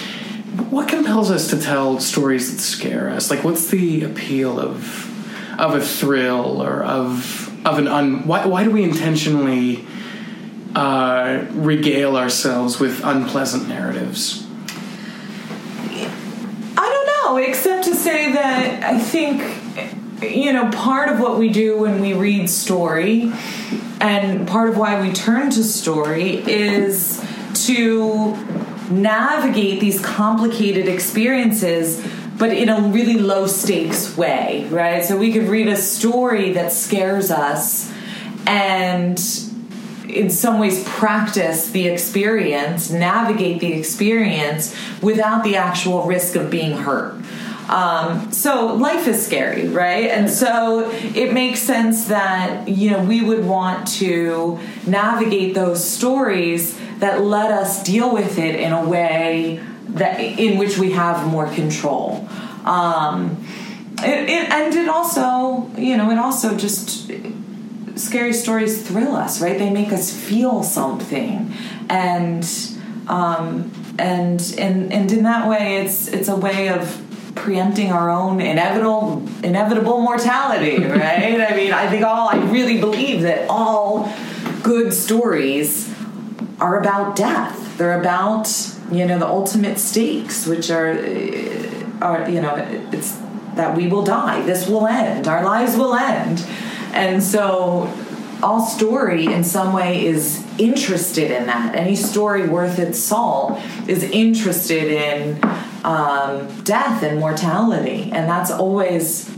what 0.71 0.89
compels 0.89 1.31
us 1.31 1.51
to 1.51 1.61
tell 1.61 1.99
stories 1.99 2.55
that 2.55 2.61
scare 2.63 3.11
us? 3.11 3.31
Like, 3.31 3.43
what's 3.43 3.69
the 3.69 4.05
appeal 4.05 4.59
of 4.59 5.11
of 5.59 5.75
a 5.75 5.81
thrill 5.81 6.63
or 6.63 6.83
of 6.83 7.67
of 7.67 7.79
an 7.79 7.89
un? 7.89 8.27
Why, 8.27 8.47
why 8.47 8.65
do 8.65 8.71
we 8.71 8.83
intentionally 8.83 9.85
uh, 10.75 11.45
regale 11.51 12.17
ourselves 12.17 12.79
with 12.79 13.03
unpleasant 13.05 13.69
narratives? 13.69 14.47
I 16.77 16.77
don't 16.77 17.07
know, 17.07 17.37
except 17.39 17.85
to 17.85 17.95
say 17.95 18.33
that 18.33 18.83
I 18.85 18.99
think 18.99 19.62
you 20.23 20.53
know 20.53 20.71
part 20.71 21.09
of 21.09 21.21
what 21.21 21.39
we 21.39 21.49
do 21.49 21.79
when 21.79 22.01
we 22.01 22.13
read 22.15 22.49
story 22.49 23.33
and 24.01 24.47
part 24.49 24.69
of 24.69 24.77
why 24.77 25.01
we 25.01 25.13
turn 25.13 25.51
to 25.51 25.63
story 25.63 26.37
is 26.49 27.25
to 27.55 28.35
navigate 28.91 29.81
these 29.81 30.01
complicated 30.05 30.89
experiences 30.89 32.05
but 32.39 32.53
in 32.53 32.69
a 32.69 32.81
really 32.89 33.19
low 33.19 33.47
stakes 33.47 34.17
way 34.17 34.67
right? 34.71 35.05
So 35.05 35.17
we 35.17 35.33
could 35.33 35.49
read 35.49 35.69
a 35.69 35.77
story 35.77 36.53
that 36.53 36.73
scares 36.73 37.31
us 37.31 37.93
and 38.47 39.19
in 40.09 40.29
some 40.31 40.59
ways 40.59 40.85
practice 40.85 41.71
the 41.71 41.89
experience 41.89 42.91
navigate 42.91 43.61
the 43.61 43.73
experience 43.73 44.75
without 45.01 45.43
the 45.43 45.57
actual 45.57 46.03
risk 46.05 46.37
of 46.37 46.51
being 46.51 46.77
hurt 46.77 47.15
um, 47.73 48.31
so 48.33 48.75
life 48.75 49.09
is 49.09 49.25
scary, 49.25 49.67
right? 49.67 50.11
And 50.11 50.29
so 50.29 50.91
it 50.91 51.33
makes 51.33 51.61
sense 51.61 52.09
that 52.09 52.69
you 52.69 52.91
know 52.91 53.03
we 53.03 53.23
would 53.23 53.47
want 53.47 53.89
to 53.99 54.59
navigate 54.87 55.55
those 55.55 55.83
stories 55.83 56.79
that 56.99 57.23
let 57.23 57.51
us 57.51 57.83
deal 57.83 58.13
with 58.13 58.39
it 58.39 58.57
in 58.57 58.73
a 58.73 58.87
way 58.87 59.63
that 59.89 60.21
in 60.21 60.59
which 60.59 60.77
we 60.77 60.91
have 60.93 61.27
more 61.27 61.47
control. 61.47 62.29
Um, 62.67 63.43
it, 64.01 64.29
it, 64.29 64.51
and 64.51 64.75
it 64.75 64.89
also, 64.89 65.71
you 65.79 65.97
know, 65.97 66.11
it 66.11 66.19
also 66.19 66.55
just 66.55 67.11
scary 67.97 68.35
stories 68.35 68.87
thrill 68.87 69.17
us, 69.17 69.41
right? 69.41 69.59
They 69.59 69.71
make 69.71 69.93
us 69.93 70.15
feel 70.15 70.63
something, 70.63 71.55
and 71.89 72.45
um, 73.09 73.73
and 73.99 74.55
and 74.59 74.93
and 74.93 75.11
in 75.11 75.23
that 75.23 75.49
way, 75.49 75.77
it's 75.77 76.09
it's 76.09 76.29
a 76.29 76.37
way 76.37 76.69
of 76.69 77.03
preempting 77.35 77.93
our 77.93 78.11
own 78.11 78.41
inevitable 78.41 79.23
inevitable 79.43 80.01
mortality, 80.01 80.79
right? 80.85 81.41
I 81.41 81.57
mean, 81.57 81.73
I 81.73 81.89
think 81.89 82.05
all 82.05 82.29
I 82.29 82.37
really 82.51 82.81
believe 82.81 83.23
that 83.23 83.49
all 83.49 84.13
good 84.63 84.93
stories 84.93 85.93
are 86.61 86.81
about 86.81 87.17
death. 87.17 87.77
They're 87.79 87.99
about 88.01 88.49
you 88.91 89.07
know 89.07 89.19
the 89.19 89.27
ultimate 89.27 89.79
stakes, 89.79 90.47
which 90.47 90.71
are 90.71 90.91
uh, 90.91 91.87
are 92.01 92.29
you 92.29 92.41
know 92.41 92.55
it's 92.93 93.19
that 93.55 93.77
we 93.77 93.87
will 93.87 94.05
die. 94.05 94.43
This 94.43 94.69
will 94.69 94.87
end. 94.87 95.29
Our 95.29 95.45
lives 95.45 95.77
will 95.77 95.95
end, 95.95 96.45
and 96.93 97.23
so 97.23 97.93
all 98.43 98.61
story 98.61 99.27
in 99.27 99.45
some 99.45 99.73
way 99.73 100.05
is 100.05 100.45
interested 100.59 101.31
in 101.31 101.47
that. 101.47 101.75
Any 101.75 101.95
story 101.95 102.49
worth 102.49 102.79
its 102.79 102.99
salt 102.99 103.61
is 103.87 104.03
interested 104.03 104.91
in 104.91 105.41
um, 105.85 106.63
death 106.63 107.03
and 107.03 107.19
mortality, 107.19 108.11
and 108.13 108.29
that's 108.29 108.51
always, 108.51 109.31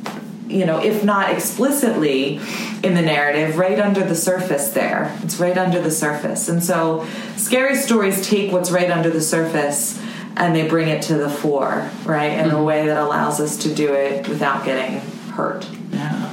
you 0.48 0.66
know, 0.66 0.78
if 0.82 1.04
not 1.04 1.30
explicitly 1.30 2.40
in 2.82 2.94
the 2.94 3.02
narrative, 3.02 3.58
right 3.58 3.78
under 3.78 4.04
the 4.04 4.14
surface. 4.14 4.70
There, 4.70 5.16
it's 5.22 5.38
right 5.38 5.56
under 5.56 5.80
the 5.80 5.90
surface, 5.90 6.48
and 6.48 6.62
so 6.62 7.06
scary 7.36 7.76
stories 7.76 8.26
take 8.26 8.52
what's 8.52 8.70
right 8.70 8.90
under 8.90 9.10
the 9.10 9.22
surface 9.22 10.00
and 10.36 10.54
they 10.54 10.66
bring 10.66 10.88
it 10.88 11.02
to 11.02 11.14
the 11.14 11.28
fore, 11.28 11.90
right, 12.04 12.32
in 12.32 12.46
mm-hmm. 12.48 12.56
a 12.56 12.64
way 12.64 12.86
that 12.86 12.96
allows 12.96 13.40
us 13.40 13.56
to 13.58 13.74
do 13.74 13.94
it 13.94 14.28
without 14.28 14.64
getting 14.64 15.00
hurt. 15.30 15.68
Yeah, 15.90 16.32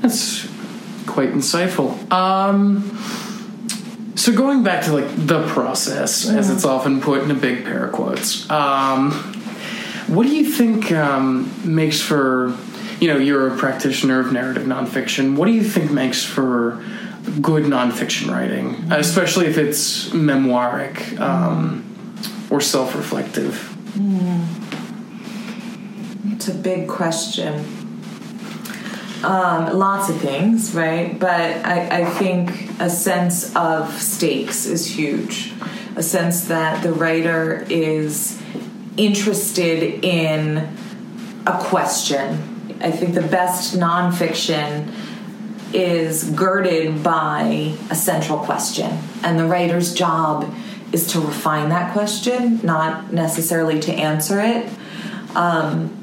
that's 0.00 0.46
quite 1.06 1.32
insightful. 1.32 2.10
Um, 2.12 2.82
so 4.14 4.32
going 4.32 4.62
back 4.62 4.84
to 4.84 4.92
like 4.92 5.08
the 5.26 5.46
process, 5.48 6.28
as 6.28 6.46
mm-hmm. 6.46 6.56
it's 6.56 6.64
often 6.64 7.00
put 7.00 7.22
in 7.22 7.30
a 7.30 7.34
big 7.34 7.64
pair 7.64 7.86
of 7.86 7.92
quotes, 7.92 8.48
um, 8.50 9.12
what 10.08 10.26
do 10.26 10.34
you 10.34 10.44
think 10.44 10.92
um, 10.92 11.52
makes 11.64 12.00
for 12.00 12.56
you 13.00 13.08
know 13.08 13.16
you're 13.16 13.48
a 13.48 13.56
practitioner 13.56 14.20
of 14.20 14.32
narrative 14.32 14.64
nonfiction. 14.64 15.36
What 15.36 15.46
do 15.46 15.52
you 15.52 15.64
think 15.64 15.90
makes 15.90 16.22
for 16.22 16.84
good 17.40 17.64
nonfiction 17.64 18.30
writing, 18.30 18.74
mm-hmm. 18.74 18.92
especially 18.92 19.46
if 19.46 19.58
it's 19.58 20.10
memoiric 20.10 21.18
um, 21.18 21.84
or 22.50 22.60
self-reflective? 22.60 23.54
Mm. 23.94 24.46
It's 26.32 26.48
a 26.48 26.54
big 26.54 26.88
question. 26.88 27.79
Um, 29.22 29.78
lots 29.78 30.08
of 30.08 30.16
things, 30.16 30.74
right? 30.74 31.18
But 31.18 31.64
I, 31.66 32.00
I 32.00 32.04
think 32.06 32.70
a 32.80 32.88
sense 32.88 33.54
of 33.54 33.92
stakes 34.00 34.64
is 34.64 34.86
huge. 34.86 35.52
A 35.96 36.02
sense 36.02 36.46
that 36.46 36.82
the 36.82 36.92
writer 36.92 37.66
is 37.68 38.40
interested 38.96 40.04
in 40.04 40.74
a 41.46 41.58
question. 41.58 42.78
I 42.80 42.90
think 42.90 43.14
the 43.14 43.22
best 43.22 43.76
nonfiction 43.76 44.94
is 45.74 46.30
girded 46.30 47.02
by 47.02 47.74
a 47.90 47.94
central 47.94 48.38
question, 48.38 48.98
and 49.22 49.38
the 49.38 49.44
writer's 49.44 49.94
job 49.94 50.52
is 50.92 51.06
to 51.12 51.20
refine 51.20 51.68
that 51.68 51.92
question, 51.92 52.60
not 52.62 53.12
necessarily 53.12 53.78
to 53.80 53.92
answer 53.92 54.40
it. 54.40 54.68
Um, 55.36 55.99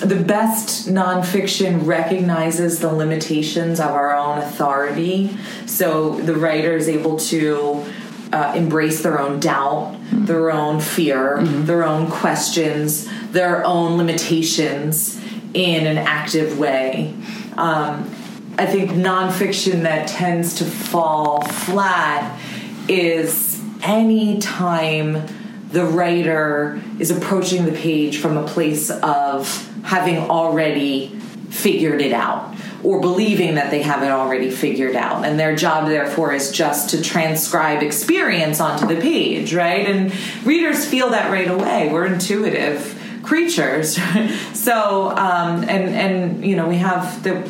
the 0.00 0.16
best 0.16 0.88
nonfiction 0.88 1.86
recognizes 1.86 2.78
the 2.78 2.92
limitations 2.92 3.80
of 3.80 3.90
our 3.90 4.14
own 4.14 4.38
authority. 4.38 5.36
So 5.66 6.20
the 6.20 6.34
writer 6.34 6.76
is 6.76 6.88
able 6.88 7.18
to 7.18 7.84
uh, 8.32 8.52
embrace 8.54 9.02
their 9.02 9.20
own 9.20 9.40
doubt, 9.40 9.94
mm-hmm. 9.94 10.26
their 10.26 10.50
own 10.50 10.80
fear, 10.80 11.38
mm-hmm. 11.38 11.64
their 11.64 11.84
own 11.84 12.10
questions, 12.10 13.08
their 13.32 13.64
own 13.64 13.96
limitations 13.96 15.20
in 15.54 15.86
an 15.86 15.98
active 15.98 16.58
way. 16.58 17.14
Um, 17.56 18.14
I 18.58 18.66
think 18.66 18.90
nonfiction 18.90 19.82
that 19.82 20.08
tends 20.08 20.54
to 20.54 20.64
fall 20.64 21.42
flat 21.42 22.40
is 22.88 23.62
any 23.82 24.38
time 24.38 25.26
the 25.70 25.84
writer 25.84 26.80
is 26.98 27.10
approaching 27.10 27.64
the 27.64 27.72
page 27.72 28.18
from 28.18 28.36
a 28.36 28.46
place 28.46 28.90
of 28.90 29.67
having 29.84 30.18
already 30.18 31.08
figured 31.50 32.00
it 32.00 32.12
out 32.12 32.54
or 32.82 33.00
believing 33.00 33.56
that 33.56 33.70
they 33.70 33.82
have 33.82 34.02
it 34.02 34.10
already 34.10 34.50
figured 34.50 34.94
out. 34.94 35.24
And 35.24 35.38
their 35.38 35.56
job, 35.56 35.88
therefore, 35.88 36.32
is 36.32 36.52
just 36.52 36.90
to 36.90 37.02
transcribe 37.02 37.82
experience 37.82 38.60
onto 38.60 38.86
the 38.86 39.00
page, 39.00 39.52
right? 39.52 39.86
And 39.86 40.12
readers 40.46 40.86
feel 40.86 41.10
that 41.10 41.30
right 41.30 41.48
away. 41.48 41.90
We're 41.92 42.06
intuitive 42.06 42.94
creatures. 43.24 43.96
so, 44.54 45.10
um, 45.10 45.64
and, 45.64 45.88
and, 45.94 46.44
you 46.44 46.54
know, 46.54 46.68
we 46.68 46.76
have 46.76 47.22
the, 47.24 47.40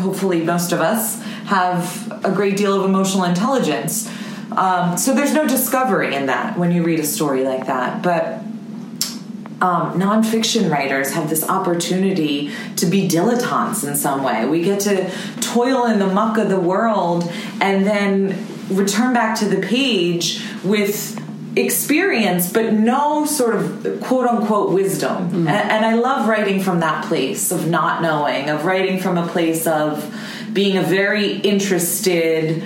hopefully, 0.00 0.42
most 0.42 0.72
of 0.72 0.80
us 0.80 1.22
have 1.44 2.20
a 2.24 2.32
great 2.32 2.56
deal 2.56 2.74
of 2.74 2.84
emotional 2.84 3.24
intelligence. 3.24 4.10
Um, 4.52 4.96
so 4.96 5.14
there's 5.14 5.34
no 5.34 5.46
discovery 5.46 6.14
in 6.14 6.26
that 6.26 6.58
when 6.58 6.72
you 6.72 6.82
read 6.82 7.00
a 7.00 7.04
story 7.04 7.44
like 7.44 7.66
that. 7.66 8.02
But 8.02 8.42
um, 9.60 10.00
nonfiction 10.00 10.70
writers 10.70 11.12
have 11.12 11.28
this 11.28 11.46
opportunity 11.48 12.50
to 12.76 12.86
be 12.86 13.06
dilettantes 13.06 13.86
in 13.86 13.94
some 13.94 14.22
way. 14.22 14.46
We 14.46 14.62
get 14.62 14.80
to 14.80 15.10
toil 15.40 15.84
in 15.84 15.98
the 15.98 16.06
muck 16.06 16.38
of 16.38 16.48
the 16.48 16.58
world 16.60 17.30
and 17.60 17.86
then 17.86 18.46
return 18.70 19.12
back 19.12 19.38
to 19.40 19.46
the 19.46 19.60
page 19.60 20.42
with 20.64 21.18
experience 21.56 22.52
but 22.52 22.72
no 22.72 23.26
sort 23.26 23.56
of 23.56 24.00
quote 24.02 24.24
unquote 24.28 24.70
wisdom 24.72 25.30
mm. 25.30 25.48
and, 25.48 25.48
and, 25.48 25.84
i 25.84 25.94
love 25.94 26.28
writing 26.28 26.62
from 26.62 26.78
that 26.78 27.04
place 27.06 27.50
of 27.50 27.68
not 27.68 28.00
knowing 28.00 28.48
of 28.48 28.64
writing 28.64 29.00
from 29.00 29.18
a 29.18 29.26
place 29.26 29.66
of 29.66 30.14
being 30.52 30.76
a 30.76 30.82
very 30.82 31.38
interested 31.38 32.62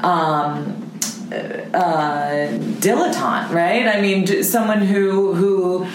um, 0.00 0.90
uh, 1.72 2.48
dilettante 2.80 3.48
right 3.52 3.86
i 3.86 4.00
mean 4.00 4.42
someone 4.42 4.80
who 4.80 5.32
who 5.32 5.86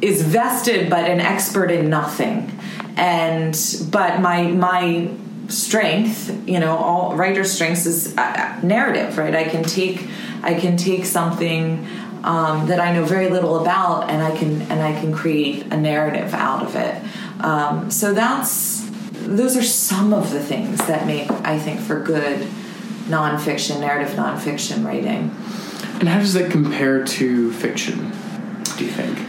is 0.00 0.22
vested 0.22 0.88
but 0.88 1.10
an 1.10 1.20
expert 1.20 1.70
in 1.70 1.90
nothing. 1.90 2.58
And 2.96 3.56
but 3.90 4.20
my 4.20 4.42
my 4.44 5.10
strength 5.48 6.46
you 6.46 6.60
know 6.60 6.76
all 6.76 7.16
writer 7.16 7.42
strengths 7.42 7.86
is 7.86 8.16
uh, 8.16 8.60
narrative 8.62 9.16
right? 9.16 9.34
I 9.34 9.44
can 9.44 9.62
take 9.64 10.06
i 10.42 10.54
can 10.54 10.76
take 10.76 11.04
something 11.06 11.86
um, 12.22 12.66
that 12.66 12.80
i 12.80 12.92
know 12.92 13.04
very 13.04 13.30
little 13.30 13.58
about 13.60 14.10
and 14.10 14.22
i 14.22 14.36
can 14.36 14.62
and 14.62 14.82
i 14.82 14.98
can 15.00 15.12
create 15.12 15.66
a 15.72 15.76
narrative 15.76 16.34
out 16.34 16.62
of 16.64 16.76
it. 16.76 17.02
Um, 17.42 17.90
so 17.90 18.12
that's 18.12 18.86
those 19.12 19.56
are 19.56 19.62
some 19.62 20.12
of 20.12 20.30
the 20.30 20.40
things 20.40 20.78
that 20.86 21.06
make 21.06 21.30
i 21.30 21.58
think 21.58 21.80
for 21.80 22.00
good 22.00 22.46
nonfiction 23.06 23.80
narrative 23.80 24.14
nonfiction 24.16 24.84
writing. 24.84 25.34
And 25.98 26.08
how 26.08 26.18
does 26.18 26.34
that 26.34 26.50
compare 26.50 27.04
to 27.04 27.52
fiction 27.52 28.12
do 28.76 28.84
you 28.84 28.90
think 28.90 29.27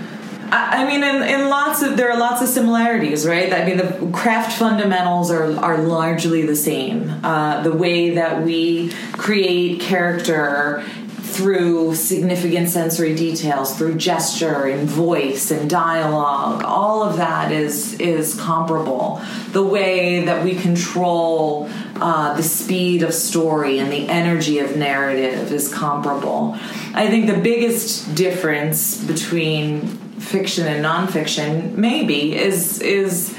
I 0.52 0.86
mean, 0.86 1.04
in, 1.04 1.24
in 1.24 1.50
lots 1.50 1.82
of 1.82 1.98
there 1.98 2.12
are 2.12 2.18
lots 2.18 2.42
of 2.42 2.48
similarities, 2.48 3.26
right? 3.26 3.54
I 3.54 3.66
mean, 3.66 3.78
the 3.78 4.10
craft 4.12 4.58
fundamentals 4.58 5.32
are 5.32 5.58
are 5.60 5.78
largely 5.78 6.46
the 6.46 6.56
same. 6.56 7.10
Uh, 7.24 7.62
the 7.62 7.74
way 7.74 8.12
that 8.12 8.44
we 8.44 8.92
create 9.14 9.82
character 9.82 10.84
through 11.22 11.94
significant 11.96 12.68
sensory 12.68 13.16
details, 13.16 13.78
through 13.78 13.96
gesture 13.96 14.66
and 14.66 14.90
voice 14.90 15.52
and 15.52 15.70
dialogue, 15.70 16.64
all 16.64 17.04
of 17.04 17.18
that 17.18 17.52
is 17.52 18.00
is 18.00 18.40
comparable. 18.40 19.22
The 19.52 19.64
way 19.64 20.26
that 20.26 20.44
we 20.44 20.56
control 20.56 21.70
uh, 21.96 22.36
the 22.36 22.44
speed 22.44 23.04
of 23.04 23.14
story 23.14 23.80
and 23.80 23.92
the 23.92 24.08
energy 24.08 24.60
of 24.60 24.76
narrative 24.76 25.52
is 25.52 25.72
comparable. 25.72 26.58
I 26.94 27.08
think 27.08 27.28
the 27.28 27.38
biggest 27.38 28.16
difference 28.16 29.04
between 29.04 30.09
fiction 30.30 30.68
and 30.68 30.86
nonfiction 30.86 31.76
maybe 31.76 32.38
is 32.38 32.80
is 32.82 33.36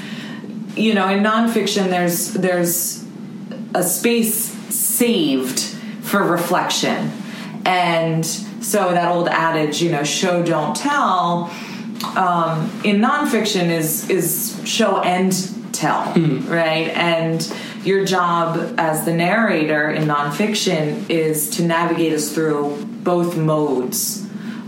you 0.75 0.93
know 0.93 1.07
in 1.07 1.23
nonfiction 1.23 1.89
there's 1.89 2.33
there's 2.33 3.05
a 3.73 3.81
space 3.81 4.51
saved 4.73 5.59
for 6.01 6.21
reflection 6.21 7.09
and 7.65 8.25
so 8.25 8.91
that 8.91 9.09
old 9.09 9.29
adage 9.29 9.81
you 9.81 9.89
know 9.89 10.03
show 10.03 10.43
don't 10.43 10.75
tell 10.75 11.49
um, 12.17 12.69
in 12.83 12.97
nonfiction 12.97 13.69
is 13.69 14.09
is 14.09 14.61
show 14.65 14.99
and 14.99 15.31
tell 15.73 16.03
mm-hmm. 16.13 16.51
right 16.51 16.89
and 16.89 17.53
your 17.85 18.03
job 18.03 18.75
as 18.77 19.05
the 19.05 19.13
narrator 19.13 19.89
in 19.89 20.03
nonfiction 20.03 21.09
is 21.09 21.49
to 21.51 21.63
navigate 21.63 22.11
us 22.11 22.33
through 22.33 22.85
both 23.03 23.37
modes 23.37 24.20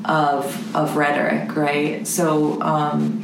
of 0.05 0.75
of 0.75 0.95
rhetoric, 0.95 1.55
right? 1.55 2.05
So 2.07 2.61
um, 2.61 3.23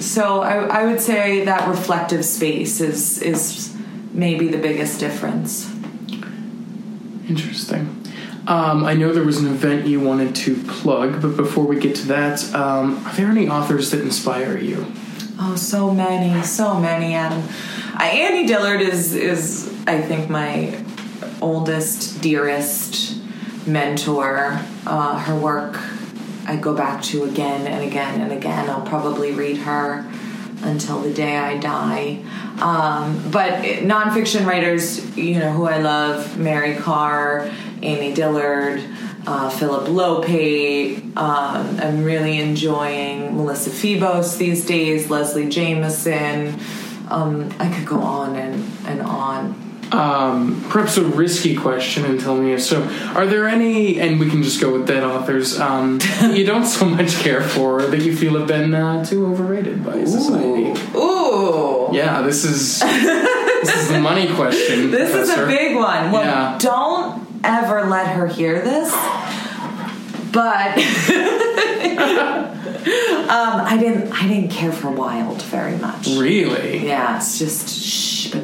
so 0.00 0.42
I, 0.42 0.82
I 0.82 0.84
would 0.84 1.00
say 1.00 1.44
that 1.44 1.68
reflective 1.68 2.24
space 2.24 2.80
is 2.80 3.20
is 3.22 3.74
maybe 4.12 4.48
the 4.48 4.58
biggest 4.58 5.00
difference. 5.00 5.70
Interesting. 7.28 7.94
Um, 8.46 8.84
I 8.84 8.94
know 8.94 9.12
there 9.12 9.24
was 9.24 9.38
an 9.38 9.48
event 9.48 9.86
you 9.86 10.00
wanted 10.00 10.34
to 10.36 10.56
plug, 10.62 11.20
but 11.20 11.36
before 11.36 11.66
we 11.66 11.78
get 11.78 11.94
to 11.96 12.06
that, 12.08 12.42
um, 12.54 13.04
are 13.06 13.12
there 13.12 13.28
any 13.28 13.46
authors 13.46 13.90
that 13.90 14.00
inspire 14.00 14.56
you? 14.56 14.86
Oh, 15.38 15.54
so 15.54 15.92
many, 15.92 16.42
so 16.42 16.80
many, 16.80 17.14
Adam. 17.14 17.42
Uh, 17.94 18.04
Annie 18.04 18.46
Dillard 18.46 18.80
is 18.80 19.14
is 19.14 19.68
I 19.86 20.00
think 20.00 20.30
my 20.30 20.82
oldest, 21.40 22.20
dearest 22.22 23.18
mentor. 23.66 24.60
Uh, 24.86 25.18
her 25.18 25.38
work 25.38 25.78
I 26.48 26.56
go 26.56 26.74
back 26.74 27.02
to 27.04 27.24
again 27.24 27.66
and 27.66 27.84
again 27.84 28.22
and 28.22 28.32
again. 28.32 28.70
I'll 28.70 28.86
probably 28.86 29.32
read 29.32 29.58
her 29.58 30.10
until 30.62 31.00
the 31.00 31.12
day 31.12 31.36
I 31.36 31.58
die. 31.58 32.24
Um, 32.60 33.30
but 33.30 33.62
nonfiction 33.82 34.46
writers, 34.46 35.14
you 35.14 35.38
know, 35.38 35.52
who 35.52 35.66
I 35.66 35.78
love, 35.78 36.38
Mary 36.38 36.74
Karr, 36.76 37.52
Amy 37.82 38.14
Dillard, 38.14 38.82
uh, 39.26 39.50
Phillip 39.50 39.88
Lopate. 39.88 41.14
Um, 41.18 41.80
I'm 41.80 42.02
really 42.02 42.40
enjoying 42.40 43.36
Melissa 43.36 43.68
Febos 43.68 44.38
these 44.38 44.64
days, 44.64 45.10
Leslie 45.10 45.50
Jamison. 45.50 46.58
Um, 47.10 47.54
I 47.58 47.70
could 47.72 47.86
go 47.86 48.00
on 48.00 48.36
and, 48.36 48.66
and 48.86 49.02
on. 49.02 49.67
Um, 49.90 50.62
perhaps 50.68 50.98
a 50.98 51.02
risky 51.04 51.56
question 51.56 52.04
and 52.04 52.20
tell 52.20 52.36
me 52.36 52.52
if 52.52 52.60
so. 52.62 52.82
Are 53.14 53.26
there 53.26 53.46
any, 53.48 53.98
and 53.98 54.20
we 54.20 54.28
can 54.28 54.42
just 54.42 54.60
go 54.60 54.72
with 54.74 54.86
dead 54.86 55.02
authors, 55.02 55.58
um, 55.58 55.98
you 56.30 56.44
don't 56.44 56.66
so 56.66 56.84
much 56.84 57.16
care 57.16 57.42
for 57.42 57.82
that 57.82 58.02
you 58.02 58.14
feel 58.14 58.36
have 58.38 58.46
been 58.48 58.74
uh, 58.74 59.02
too 59.04 59.24
overrated 59.26 59.84
by 59.84 60.04
society? 60.04 60.78
Ooh. 60.94 61.88
Yeah, 61.92 62.20
this 62.20 62.44
is 62.44 62.80
this 62.80 63.74
is 63.76 63.88
the 63.88 63.98
money 64.10 64.26
question. 64.34 64.90
This 64.90 65.14
is 65.14 65.30
a 65.30 65.46
big 65.46 65.74
one. 65.74 66.12
Well, 66.12 66.22
Yeah. 66.22 66.58
don't 66.60 67.26
ever 67.42 67.86
let 67.86 68.08
her 68.08 68.26
hear 68.26 68.60
this. 68.60 68.92
But 70.30 70.76
um, 73.28 73.60
I 73.64 73.76
didn't. 73.80 74.12
I 74.12 74.28
didn't 74.28 74.50
care 74.50 74.72
for 74.72 74.90
Wild 74.90 75.40
very 75.42 75.76
much. 75.78 76.06
Really? 76.08 76.86
Yeah, 76.86 77.16
it's 77.16 77.38
just 77.38 77.68
shh, 77.68 77.77
but 77.77 77.77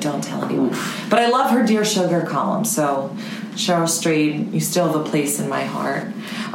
don't 0.04 0.22
tell 0.22 0.44
anyone. 0.44 0.70
But 1.10 1.18
I 1.18 1.28
love 1.28 1.50
her 1.50 1.64
Dear 1.66 1.84
Sugar 1.84 2.22
column. 2.22 2.64
So 2.64 3.10
Cheryl 3.56 3.88
Strayed, 3.88 4.52
you 4.52 4.60
still 4.60 4.86
have 4.86 4.94
a 4.94 5.04
place 5.04 5.40
in 5.40 5.48
my 5.48 5.64
heart. 5.64 6.04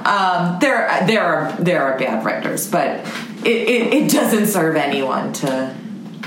Um, 0.05 0.57
there, 0.61 0.87
there 1.05 1.23
are 1.23 1.51
there 1.59 1.83
are 1.83 1.97
bad 1.99 2.23
writers, 2.25 2.69
but 2.71 3.05
it, 3.45 3.47
it, 3.67 3.93
it 3.93 4.11
doesn't 4.11 4.45
serve 4.47 4.75
anyone 4.77 5.33
to 5.33 5.75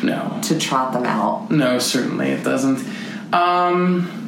No. 0.02 0.38
to 0.42 0.58
trot 0.58 0.92
them 0.92 1.04
out. 1.06 1.50
No, 1.50 1.78
certainly 1.78 2.28
it 2.30 2.44
doesn't. 2.44 2.78
Um, 3.32 4.18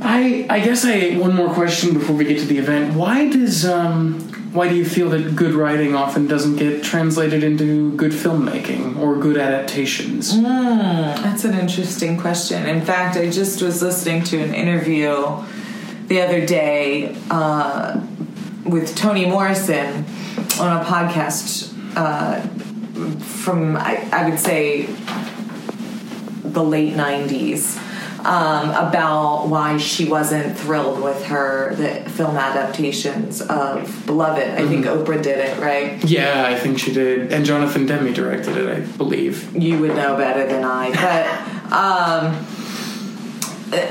I 0.00 0.46
I 0.50 0.60
guess 0.60 0.84
I 0.84 1.16
one 1.16 1.34
more 1.34 1.52
question 1.52 1.94
before 1.94 2.16
we 2.16 2.24
get 2.24 2.38
to 2.40 2.46
the 2.46 2.58
event. 2.58 2.94
Why 2.94 3.28
does 3.28 3.64
um 3.64 4.21
why 4.52 4.68
do 4.68 4.74
you 4.74 4.84
feel 4.84 5.08
that 5.10 5.34
good 5.34 5.54
writing 5.54 5.94
often 5.94 6.26
doesn't 6.26 6.56
get 6.56 6.84
translated 6.84 7.42
into 7.42 7.92
good 7.96 8.12
filmmaking 8.12 8.98
or 8.98 9.16
good 9.16 9.38
adaptations? 9.38 10.40
That's 10.42 11.44
an 11.44 11.58
interesting 11.58 12.18
question. 12.18 12.66
In 12.66 12.82
fact, 12.82 13.16
I 13.16 13.30
just 13.30 13.62
was 13.62 13.80
listening 13.80 14.24
to 14.24 14.38
an 14.38 14.54
interview 14.54 15.42
the 16.08 16.20
other 16.20 16.44
day 16.44 17.16
uh, 17.30 17.98
with 18.66 18.94
Toni 18.94 19.24
Morrison 19.24 20.04
on 20.60 20.80
a 20.80 20.84
podcast 20.84 21.72
uh, 21.96 22.42
from, 23.20 23.76
I, 23.76 24.06
I 24.12 24.28
would 24.28 24.38
say, 24.38 24.82
the 26.44 26.62
late 26.62 26.92
90s. 26.92 27.78
Um, 28.24 28.70
about 28.70 29.48
why 29.48 29.78
she 29.78 30.08
wasn't 30.08 30.56
thrilled 30.56 31.02
with 31.02 31.24
her 31.24 31.74
the 31.74 32.08
film 32.10 32.36
adaptations 32.36 33.40
of 33.42 34.06
Beloved. 34.06 34.48
I 34.48 34.68
think 34.68 34.86
Oprah 34.86 35.20
did 35.20 35.38
it, 35.38 35.58
right? 35.58 36.02
Yeah, 36.04 36.44
I 36.46 36.54
think 36.56 36.78
she 36.78 36.92
did, 36.92 37.32
and 37.32 37.44
Jonathan 37.44 37.84
Demme 37.84 38.12
directed 38.12 38.56
it, 38.56 38.68
I 38.68 38.80
believe. 38.96 39.56
you 39.56 39.80
would 39.80 39.96
know 39.96 40.16
better 40.16 40.46
than 40.46 40.62
I. 40.62 40.90
But 40.92 41.26
um, 41.72 42.46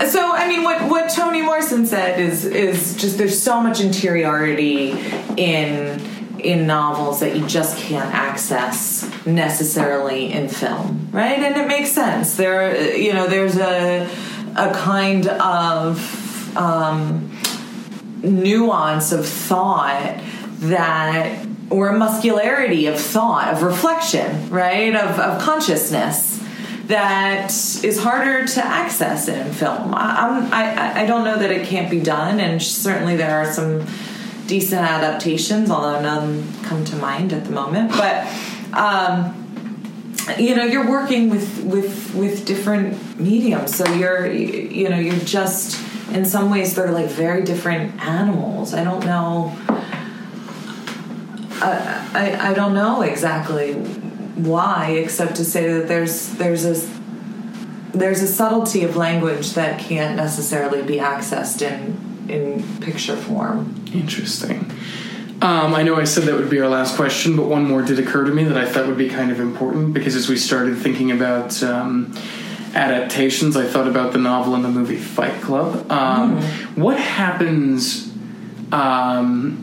so 0.07 0.31
I 0.33 0.47
mean, 0.47 0.63
what 0.63 0.81
what 0.89 1.09
Toni 1.09 1.41
Morrison 1.41 1.85
said 1.85 2.19
is 2.19 2.45
is 2.45 2.95
just 2.95 3.17
there's 3.17 3.41
so 3.41 3.59
much 3.61 3.81
interiority 3.81 4.91
in 5.37 5.99
in 6.43 6.67
novels 6.67 7.19
that 7.19 7.35
you 7.35 7.45
just 7.47 7.77
can't 7.77 8.13
access 8.13 9.09
necessarily 9.25 10.31
in 10.31 10.49
film, 10.49 11.09
right? 11.11 11.39
And 11.39 11.55
it 11.55 11.67
makes 11.67 11.91
sense. 11.91 12.35
There, 12.35 12.95
you 12.95 13.13
know, 13.13 13.27
there's 13.27 13.57
a 13.57 14.09
a 14.55 14.73
kind 14.73 15.27
of 15.27 16.57
um, 16.57 17.31
nuance 18.23 19.11
of 19.11 19.27
thought 19.27 20.21
that 20.59 21.45
or 21.69 21.89
a 21.89 21.97
muscularity 21.97 22.85
of 22.87 22.99
thought 22.99 23.53
of 23.53 23.63
reflection 23.63 24.49
right 24.49 24.95
of, 24.95 25.19
of 25.19 25.41
consciousness 25.41 26.39
that 26.85 27.49
is 27.83 27.97
harder 27.99 28.45
to 28.45 28.63
access 28.63 29.27
in 29.27 29.51
film 29.53 29.93
I, 29.95 30.49
I, 30.51 31.01
I 31.01 31.05
don't 31.05 31.23
know 31.23 31.39
that 31.39 31.49
it 31.49 31.65
can't 31.65 31.89
be 31.89 32.01
done 32.01 32.39
and 32.39 32.61
certainly 32.61 33.15
there 33.15 33.39
are 33.39 33.51
some 33.51 33.87
decent 34.51 34.81
adaptations 34.81 35.71
although 35.71 36.01
none 36.01 36.45
come 36.63 36.83
to 36.83 36.97
mind 36.97 37.31
at 37.31 37.45
the 37.45 37.51
moment. 37.51 37.89
But 37.91 38.27
um, 38.73 39.15
you 40.37 40.57
know 40.57 40.65
you're 40.65 40.89
working 40.89 41.29
with 41.29 41.63
with 41.63 42.13
with 42.13 42.45
different 42.45 43.17
mediums. 43.17 43.73
So 43.73 43.89
you're 43.93 44.27
you 44.27 44.89
know 44.89 44.99
you're 44.99 45.25
just 45.39 45.81
in 46.11 46.25
some 46.25 46.49
ways 46.49 46.75
they're 46.75 46.91
like 46.91 47.07
very 47.07 47.45
different 47.45 47.97
animals. 48.03 48.73
I 48.73 48.83
don't 48.83 49.05
know 49.05 49.55
I, 51.61 52.09
I, 52.13 52.49
I 52.49 52.53
don't 52.53 52.73
know 52.73 53.03
exactly 53.03 53.73
why 53.73 54.91
except 55.03 55.35
to 55.35 55.45
say 55.45 55.71
that 55.71 55.87
there's 55.87 56.29
there's 56.33 56.65
a 56.65 56.75
there's 57.97 58.21
a 58.21 58.27
subtlety 58.27 58.83
of 58.83 58.97
language 58.97 59.53
that 59.53 59.79
can't 59.79 60.17
necessarily 60.17 60.81
be 60.81 60.97
accessed 60.97 61.61
in 61.61 62.10
in 62.27 62.63
picture 62.79 63.15
form 63.15 63.81
Interesting. 63.93 64.71
Um, 65.41 65.73
I 65.73 65.81
know 65.81 65.95
I 65.95 66.03
said 66.03 66.25
that 66.25 66.35
would 66.35 66.51
be 66.51 66.59
our 66.61 66.69
last 66.69 66.95
question, 66.95 67.35
but 67.35 67.47
one 67.47 67.65
more 67.65 67.81
did 67.81 67.97
occur 67.97 68.25
to 68.25 68.31
me 68.31 68.43
that 68.43 68.57
I 68.57 68.65
thought 68.65 68.87
would 68.87 68.97
be 68.97 69.09
kind 69.09 69.31
of 69.31 69.39
important 69.39 69.91
because 69.93 70.15
as 70.15 70.29
we 70.29 70.37
started 70.37 70.77
thinking 70.77 71.11
about 71.11 71.61
um, 71.63 72.15
adaptations, 72.75 73.57
I 73.57 73.65
thought 73.65 73.87
about 73.87 74.13
the 74.13 74.19
novel 74.19 74.53
and 74.53 74.63
the 74.63 74.69
movie 74.69 74.97
Fight 74.97 75.41
Club. 75.41 75.91
Um, 75.91 76.41
What 76.75 76.99
happens 76.99 78.13
um, 78.71 79.57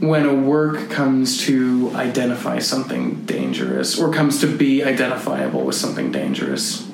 when 0.00 0.24
a 0.24 0.34
work 0.34 0.88
comes 0.88 1.44
to 1.44 1.92
identify 1.94 2.58
something 2.58 3.26
dangerous 3.26 3.98
or 3.98 4.10
comes 4.10 4.40
to 4.40 4.46
be 4.46 4.82
identifiable 4.82 5.64
with 5.64 5.76
something 5.76 6.10
dangerous? 6.10 6.88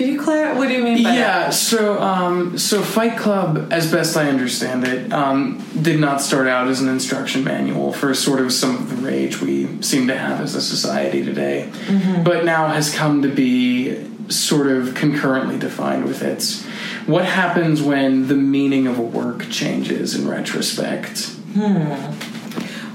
Could 0.00 0.08
you 0.08 0.18
clarify 0.18 0.58
what 0.58 0.68
do 0.68 0.72
you 0.72 0.82
mean 0.82 1.02
by 1.04 1.14
Yeah, 1.14 1.50
so 1.50 2.00
um, 2.00 2.56
so 2.56 2.80
Fight 2.80 3.18
Club, 3.18 3.70
as 3.70 3.92
best 3.92 4.16
I 4.16 4.30
understand 4.30 4.84
it, 4.84 5.12
um, 5.12 5.62
did 5.82 6.00
not 6.00 6.22
start 6.22 6.46
out 6.46 6.68
as 6.68 6.80
an 6.80 6.88
instruction 6.88 7.44
manual 7.44 7.92
for 7.92 8.14
sort 8.14 8.40
of 8.40 8.50
some 8.50 8.76
of 8.76 8.88
the 8.88 8.96
rage 9.06 9.42
we 9.42 9.82
seem 9.82 10.06
to 10.06 10.16
have 10.16 10.40
as 10.40 10.54
a 10.54 10.62
society 10.62 11.22
today, 11.22 11.70
but 12.24 12.46
now 12.46 12.68
has 12.68 12.94
come 12.94 13.20
to 13.20 13.28
be 13.28 14.08
sort 14.30 14.68
of 14.68 14.94
concurrently 14.94 15.58
defined 15.58 16.06
with 16.06 16.22
its. 16.22 16.64
What 17.04 17.26
happens 17.26 17.82
when 17.82 18.28
the 18.28 18.36
meaning 18.36 18.86
of 18.86 18.98
a 18.98 19.02
work 19.02 19.50
changes 19.50 20.14
in 20.14 20.26
retrospect? 20.26 21.36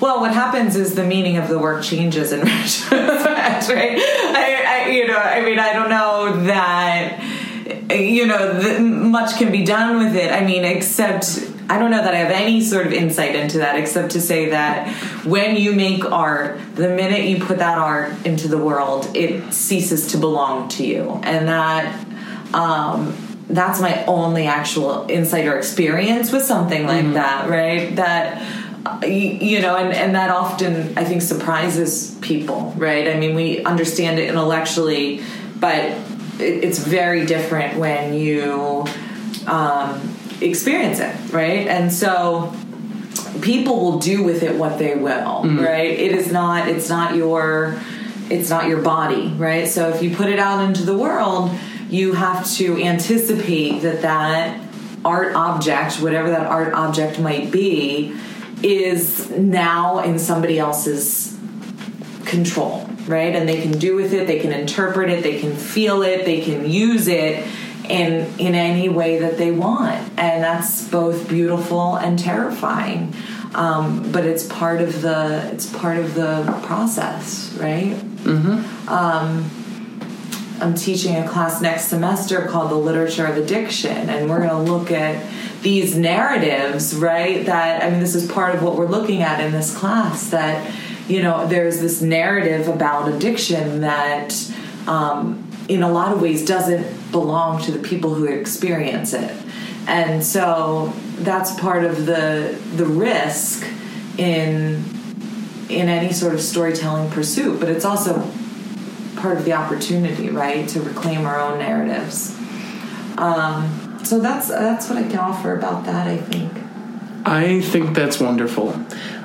Well, 0.06 0.20
what 0.20 0.36
happens 0.36 0.76
is 0.76 0.94
the 0.94 1.04
meaning 1.04 1.38
of 1.38 1.48
the 1.50 1.58
work 1.58 1.84
changes 1.84 2.32
in 2.32 2.42
retrospect, 2.46 3.70
right? 3.70 3.98
I, 3.98 4.84
I, 4.86 4.90
you 4.92 5.08
know, 5.08 5.18
I 5.18 5.44
mean, 5.44 5.58
I 5.58 5.74
don't 5.74 5.90
know 5.90 6.44
that, 6.44 7.24
you 7.90 8.28
know, 8.28 8.62
th- 8.62 8.82
much 8.82 9.36
can 9.40 9.52
be 9.52 9.66
done 9.66 9.98
with 9.98 10.16
it. 10.16 10.32
I 10.32 10.46
mean, 10.46 10.64
except 10.64 11.52
I 11.72 11.80
don't 11.80 11.90
know 11.90 12.04
that 12.04 12.14
I 12.14 12.18
have 12.18 12.30
any 12.30 12.62
sort 12.62 12.86
of 12.86 12.94
insight 12.94 13.36
into 13.36 13.58
that, 13.58 13.80
except 13.80 14.12
to 14.12 14.22
say 14.22 14.52
that 14.52 14.94
when 15.26 15.56
you 15.56 15.74
make 15.74 16.06
art, 16.06 16.60
the 16.76 16.90
minute 16.90 17.26
you 17.26 17.44
put 17.44 17.58
that 17.58 17.80
art 17.80 18.28
into 18.28 18.48
the 18.48 18.60
world, 18.60 19.10
it 19.16 19.56
ceases 19.56 20.06
to 20.12 20.18
belong 20.20 20.70
to 20.70 20.86
you, 20.86 21.20
and 21.24 21.48
that. 21.48 22.08
Um, 22.54 23.18
that's 23.48 23.80
my 23.80 24.04
only 24.06 24.48
actual 24.48 25.06
insight 25.08 25.46
or 25.46 25.56
experience 25.56 26.32
with 26.32 26.42
something 26.44 26.88
like 26.88 27.14
that, 27.14 27.48
right? 27.48 27.96
That 27.96 28.42
you, 29.04 29.62
know, 29.62 29.76
and, 29.76 29.94
and 29.94 30.16
that 30.16 30.30
often 30.30 30.98
I 30.98 31.04
think 31.04 31.22
surprises 31.22 32.16
people, 32.22 32.74
right? 32.78 33.08
I 33.08 33.20
mean, 33.20 33.36
we 33.36 33.64
understand 33.64 34.20
it 34.20 34.30
intellectually, 34.30 35.24
but 35.60 35.84
it, 36.40 36.64
it's 36.64 36.80
very 36.80 37.26
different 37.26 37.78
when 37.78 38.14
you 38.14 38.86
um, 39.48 40.16
experience 40.42 41.00
it, 41.00 41.16
right? 41.34 41.68
And 41.68 41.92
so 41.92 42.54
people 43.42 43.80
will 43.80 44.00
do 44.00 44.24
with 44.24 44.44
it 44.44 44.56
what 44.56 44.78
they 44.78 44.96
will, 44.96 45.44
right? 45.44 45.92
It 45.92 46.12
is 46.12 46.32
not. 46.32 46.68
It's 46.68 46.90
not 46.90 47.16
your. 47.16 47.80
It's 48.28 48.50
not 48.50 48.68
your 48.68 48.82
body, 48.82 49.28
right? 49.38 49.68
So 49.68 49.90
if 49.90 50.02
you 50.02 50.16
put 50.16 50.30
it 50.30 50.40
out 50.40 50.64
into 50.64 50.84
the 50.84 50.98
world, 50.98 51.52
you 51.90 52.14
have 52.14 52.50
to 52.56 52.82
anticipate 52.82 53.84
that 53.84 54.02
that 54.02 54.60
art 55.04 55.36
object, 55.36 56.02
whatever 56.02 56.32
that 56.32 56.48
art 56.48 56.74
object 56.74 57.20
might 57.20 57.52
be, 57.52 58.18
is 58.66 59.30
now 59.30 60.00
in 60.00 60.18
somebody 60.18 60.58
else's 60.58 61.38
control, 62.26 62.90
right? 63.08 63.36
And 63.36 63.48
they 63.48 63.62
can 63.62 63.78
do 63.78 63.96
with 63.96 64.14
it, 64.14 64.28
they 64.28 64.40
can 64.40 64.52
interpret 64.52 65.10
it, 65.10 65.24
they 65.24 65.40
can 65.40 65.56
feel 65.56 66.02
it, 66.02 66.26
they 66.26 66.42
can 66.42 66.70
use 66.70 67.08
it 67.08 67.48
in 67.88 68.28
in 68.40 68.56
any 68.56 68.90
way 68.90 69.20
that 69.20 69.38
they 69.38 69.52
want, 69.52 70.02
and 70.18 70.44
that's 70.44 70.88
both 70.88 71.30
beautiful 71.30 71.96
and 71.96 72.18
terrifying. 72.18 73.14
Um, 73.54 74.12
but 74.12 74.26
it's 74.26 74.46
part 74.48 74.82
of 74.82 75.02
the 75.02 75.50
it's 75.54 75.72
part 75.72 75.98
of 75.98 76.16
the 76.16 76.44
process, 76.64 77.56
right? 77.60 77.94
Mm-hmm. 77.94 78.90
Um, 78.90 79.50
I'm 80.60 80.74
teaching 80.74 81.16
a 81.18 81.28
class 81.28 81.62
next 81.62 81.86
semester 81.86 82.48
called 82.48 82.72
the 82.72 82.76
Literature 82.76 83.28
of 83.28 83.38
Addiction, 83.38 84.10
and 84.10 84.30
we're 84.30 84.40
going 84.40 84.66
to 84.66 84.72
look 84.72 84.90
at 84.90 85.24
these 85.66 85.98
narratives, 85.98 86.96
right? 86.96 87.44
That 87.48 87.84
I 87.84 87.90
mean, 87.90 88.00
this 88.00 88.14
is 88.14 88.32
part 88.32 88.54
of 88.54 88.62
what 88.62 88.76
we're 88.76 88.88
looking 88.88 89.24
at 89.24 89.42
in 89.42 89.52
this 89.52 89.76
class. 89.76 90.30
That 90.30 90.72
you 91.08 91.24
know, 91.24 91.48
there's 91.48 91.82
this 91.82 92.04
narrative 92.04 92.68
about 92.68 93.12
addiction 93.12 93.82
that, 93.82 94.34
um, 94.88 95.44
in 95.68 95.82
a 95.82 95.92
lot 95.92 96.14
of 96.14 96.22
ways, 96.22 96.46
doesn't 96.46 97.12
belong 97.12 97.64
to 97.64 97.72
the 97.72 97.80
people 97.80 98.14
who 98.14 98.26
experience 98.26 99.14
it, 99.14 99.36
and 99.88 100.24
so 100.24 100.94
that's 101.18 101.60
part 101.60 101.84
of 101.84 102.06
the 102.06 102.56
the 102.76 102.86
risk 102.86 103.68
in 104.20 104.84
in 105.68 105.90
any 105.90 106.14
sort 106.14 106.36
of 106.36 106.42
storytelling 106.42 107.10
pursuit. 107.10 107.60
But 107.60 107.70
it's 107.70 107.86
also 107.86 108.20
part 109.16 109.40
of 109.40 109.46
the 109.46 109.54
opportunity, 109.54 110.30
right, 110.30 110.70
to 110.70 110.82
reclaim 110.82 111.26
our 111.26 111.40
own 111.40 111.58
narratives. 111.58 112.38
Um, 113.18 113.85
so 114.06 114.20
that's 114.20 114.50
that's 114.50 114.90
what 114.90 114.98
I 114.98 115.04
can 115.04 115.20
offer 115.20 115.56
about 115.56 115.86
that. 115.86 116.08
I 116.08 116.18
think. 116.18 116.52
I 117.26 117.62
think 117.62 117.96
that's 117.96 118.20
wonderful. 118.20 118.80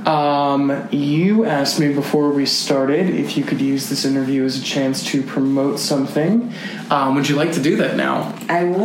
Um, 0.06 0.88
you 0.90 1.44
asked 1.44 1.78
me 1.78 1.92
before 1.92 2.30
we 2.30 2.46
started 2.46 3.10
if 3.10 3.36
you 3.36 3.44
could 3.44 3.60
use 3.60 3.90
this 3.90 4.06
interview 4.06 4.44
as 4.44 4.58
a 4.58 4.64
chance 4.64 5.04
to 5.08 5.22
promote 5.22 5.78
something. 5.78 6.54
Um, 6.88 7.14
would 7.16 7.28
you 7.28 7.36
like 7.36 7.52
to 7.52 7.60
do 7.60 7.76
that 7.76 7.96
now? 7.96 8.34
I 8.48 8.64
would. 8.64 8.78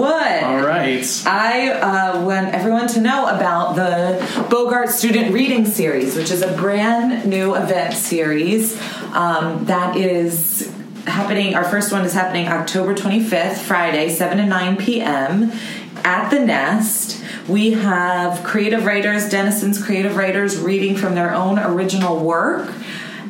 All 0.44 0.62
right. 0.62 1.24
I 1.26 1.70
uh, 1.70 2.26
want 2.26 2.54
everyone 2.54 2.90
to 2.90 3.00
know 3.00 3.28
about 3.28 3.76
the 3.76 4.48
Bogart 4.50 4.90
Student 4.90 5.34
Reading 5.34 5.66
Series, 5.66 6.18
which 6.18 6.32
is 6.32 6.42
a 6.42 6.54
brand 6.58 7.26
new 7.26 7.56
event 7.56 7.94
series 7.94 8.78
um, 9.14 9.64
that 9.66 9.96
is 9.96 10.70
happening. 11.08 11.56
Our 11.56 11.64
first 11.64 11.92
one 11.94 12.04
is 12.04 12.14
happening 12.14 12.48
October 12.48 12.94
25th, 12.94 13.60
Friday, 13.60 14.10
7 14.10 14.38
to 14.38 14.46
9 14.46 14.78
p.m. 14.78 15.54
at 16.06 16.30
the 16.30 16.40
Nest. 16.40 17.22
We 17.50 17.72
have 17.72 18.44
creative 18.44 18.86
writers, 18.86 19.28
Denison's 19.30 19.84
creative 19.84 20.16
writers, 20.16 20.58
reading 20.58 20.96
from 20.96 21.16
their 21.16 21.34
own 21.34 21.60
original 21.60 22.20
work. 22.20 22.72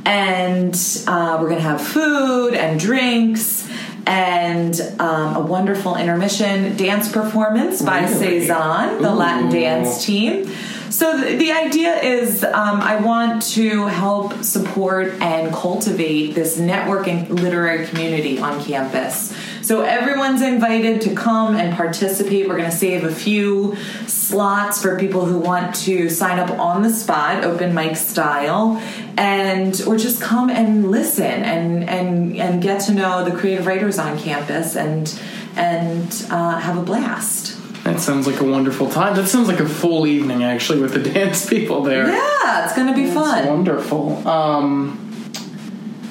And 0.05 0.75
uh, 1.07 1.39
we're 1.41 1.49
going 1.49 1.61
to 1.61 1.67
have 1.67 1.81
food 1.81 2.53
and 2.53 2.79
drinks 2.79 3.67
and 4.05 4.79
um, 4.99 5.35
a 5.35 5.39
wonderful 5.39 5.95
intermission 5.95 6.77
dance 6.77 7.11
performance 7.11 7.81
by 7.81 8.01
Really? 8.01 8.41
Cezanne, 8.41 9.01
the 9.01 9.11
Latin 9.11 9.49
dance 9.49 10.05
team. 10.05 10.47
So 10.95 11.17
the, 11.17 11.35
the 11.35 11.51
idea 11.51 11.93
is 11.99 12.41
um, 12.45 12.79
I 12.79 12.95
want 12.95 13.41
to 13.55 13.85
help 13.87 14.45
support 14.45 15.11
and 15.21 15.53
cultivate 15.53 16.35
this 16.35 16.57
networking 16.57 17.27
literary 17.27 17.85
community 17.85 18.39
on 18.39 18.63
campus. 18.63 19.35
So 19.61 19.81
everyone's 19.81 20.41
invited 20.41 21.01
to 21.01 21.13
come 21.13 21.57
and 21.57 21.75
participate. 21.75 22.47
We're 22.47 22.55
going 22.55 22.71
to 22.71 22.77
save 22.77 23.03
a 23.03 23.13
few 23.13 23.75
slots 24.07 24.81
for 24.81 24.97
people 24.97 25.25
who 25.25 25.37
want 25.37 25.75
to 25.83 26.09
sign 26.09 26.39
up 26.39 26.57
on 26.57 26.81
the 26.81 26.89
spot, 26.89 27.43
open 27.43 27.73
mic 27.73 27.97
style, 27.97 28.81
and 29.17 29.81
or 29.85 29.97
just 29.97 30.21
come 30.21 30.49
and 30.49 30.91
listen 30.91 31.25
and 31.25 31.89
and 31.89 32.37
and 32.37 32.61
get 32.61 32.79
to 32.83 32.93
know 32.93 33.25
the 33.25 33.35
creative 33.35 33.67
writers 33.67 33.99
on 33.99 34.17
campus 34.17 34.77
and 34.77 35.19
and 35.57 36.25
uh, 36.29 36.57
have 36.57 36.77
a 36.77 36.83
blast. 36.83 37.54
That 37.85 37.99
sounds 37.99 38.25
like 38.25 38.39
a 38.39 38.43
wonderful 38.43 38.89
time. 38.89 39.15
That 39.15 39.27
sounds 39.27 39.47
like 39.47 39.59
a 39.59 39.69
full 39.69 40.07
evening, 40.07 40.43
actually, 40.43 40.81
with 40.81 40.93
the 40.93 41.09
dance 41.13 41.47
people 41.47 41.83
there. 41.83 42.07
Yeah, 42.07 42.65
it's 42.65 42.75
going 42.75 42.87
to 42.87 42.95
be 42.95 43.03
That's 43.05 43.13
fun. 43.13 43.47
wonderful. 43.47 44.27
Um, 44.27 45.31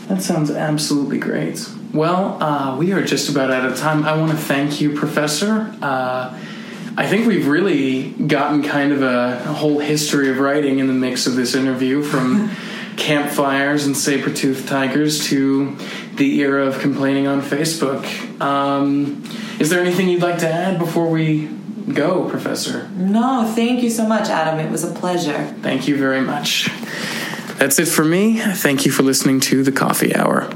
that 0.07 0.23
sounds 0.23 0.53
absolutely 0.53 1.19
great. 1.19 1.69
Well, 1.93 2.41
uh, 2.41 2.77
we 2.77 2.93
are 2.93 3.03
just 3.05 3.29
about 3.29 3.51
out 3.51 3.65
of 3.67 3.77
time. 3.77 4.05
I 4.05 4.17
want 4.17 4.31
to 4.31 4.39
thank 4.39 4.81
you, 4.81 4.95
Professor. 4.95 5.75
Uh, 5.83 6.39
I 6.97 7.09
think 7.09 7.27
we've 7.27 7.49
really 7.49 8.11
gotten 8.11 8.63
kind 8.63 8.93
of 8.93 9.03
a, 9.03 9.43
a 9.45 9.53
whole 9.53 9.81
history 9.81 10.31
of 10.31 10.39
writing 10.39 10.79
in 10.79 10.87
the 10.87 10.93
mix 10.93 11.27
of 11.27 11.35
this 11.35 11.57
interview 11.57 12.05
from 12.05 12.51
campfires 12.97 13.85
and 13.85 13.97
saber-toothed 13.97 14.69
tigers 14.69 15.27
to 15.27 15.77
the 16.15 16.39
era 16.39 16.67
of 16.67 16.79
complaining 16.79 17.27
on 17.27 17.43
Facebook. 17.43 18.05
Um, 18.41 19.25
is 19.59 19.71
there 19.71 19.81
anything 19.81 20.09
you'd 20.09 20.23
like 20.23 20.39
to 20.39 20.49
add 20.49 20.79
before 20.79 21.11
we 21.11 21.49
go, 21.93 22.29
Professor? 22.29 22.89
No, 22.91 23.51
thank 23.55 23.83
you 23.83 23.91
so 23.91 24.07
much, 24.07 24.29
Adam. 24.29 24.59
It 24.59 24.71
was 24.71 24.85
a 24.85 24.93
pleasure. 24.93 25.55
Thank 25.63 25.87
you 25.89 25.97
very 25.97 26.21
much. 26.21 26.71
That's 27.59 27.79
it 27.79 27.87
for 27.87 28.05
me. 28.05 28.39
Thank 28.39 28.85
you 28.85 28.93
for 28.93 29.03
listening 29.03 29.41
to 29.41 29.63
the 29.63 29.73
Coffee 29.73 30.15
Hour. 30.15 30.51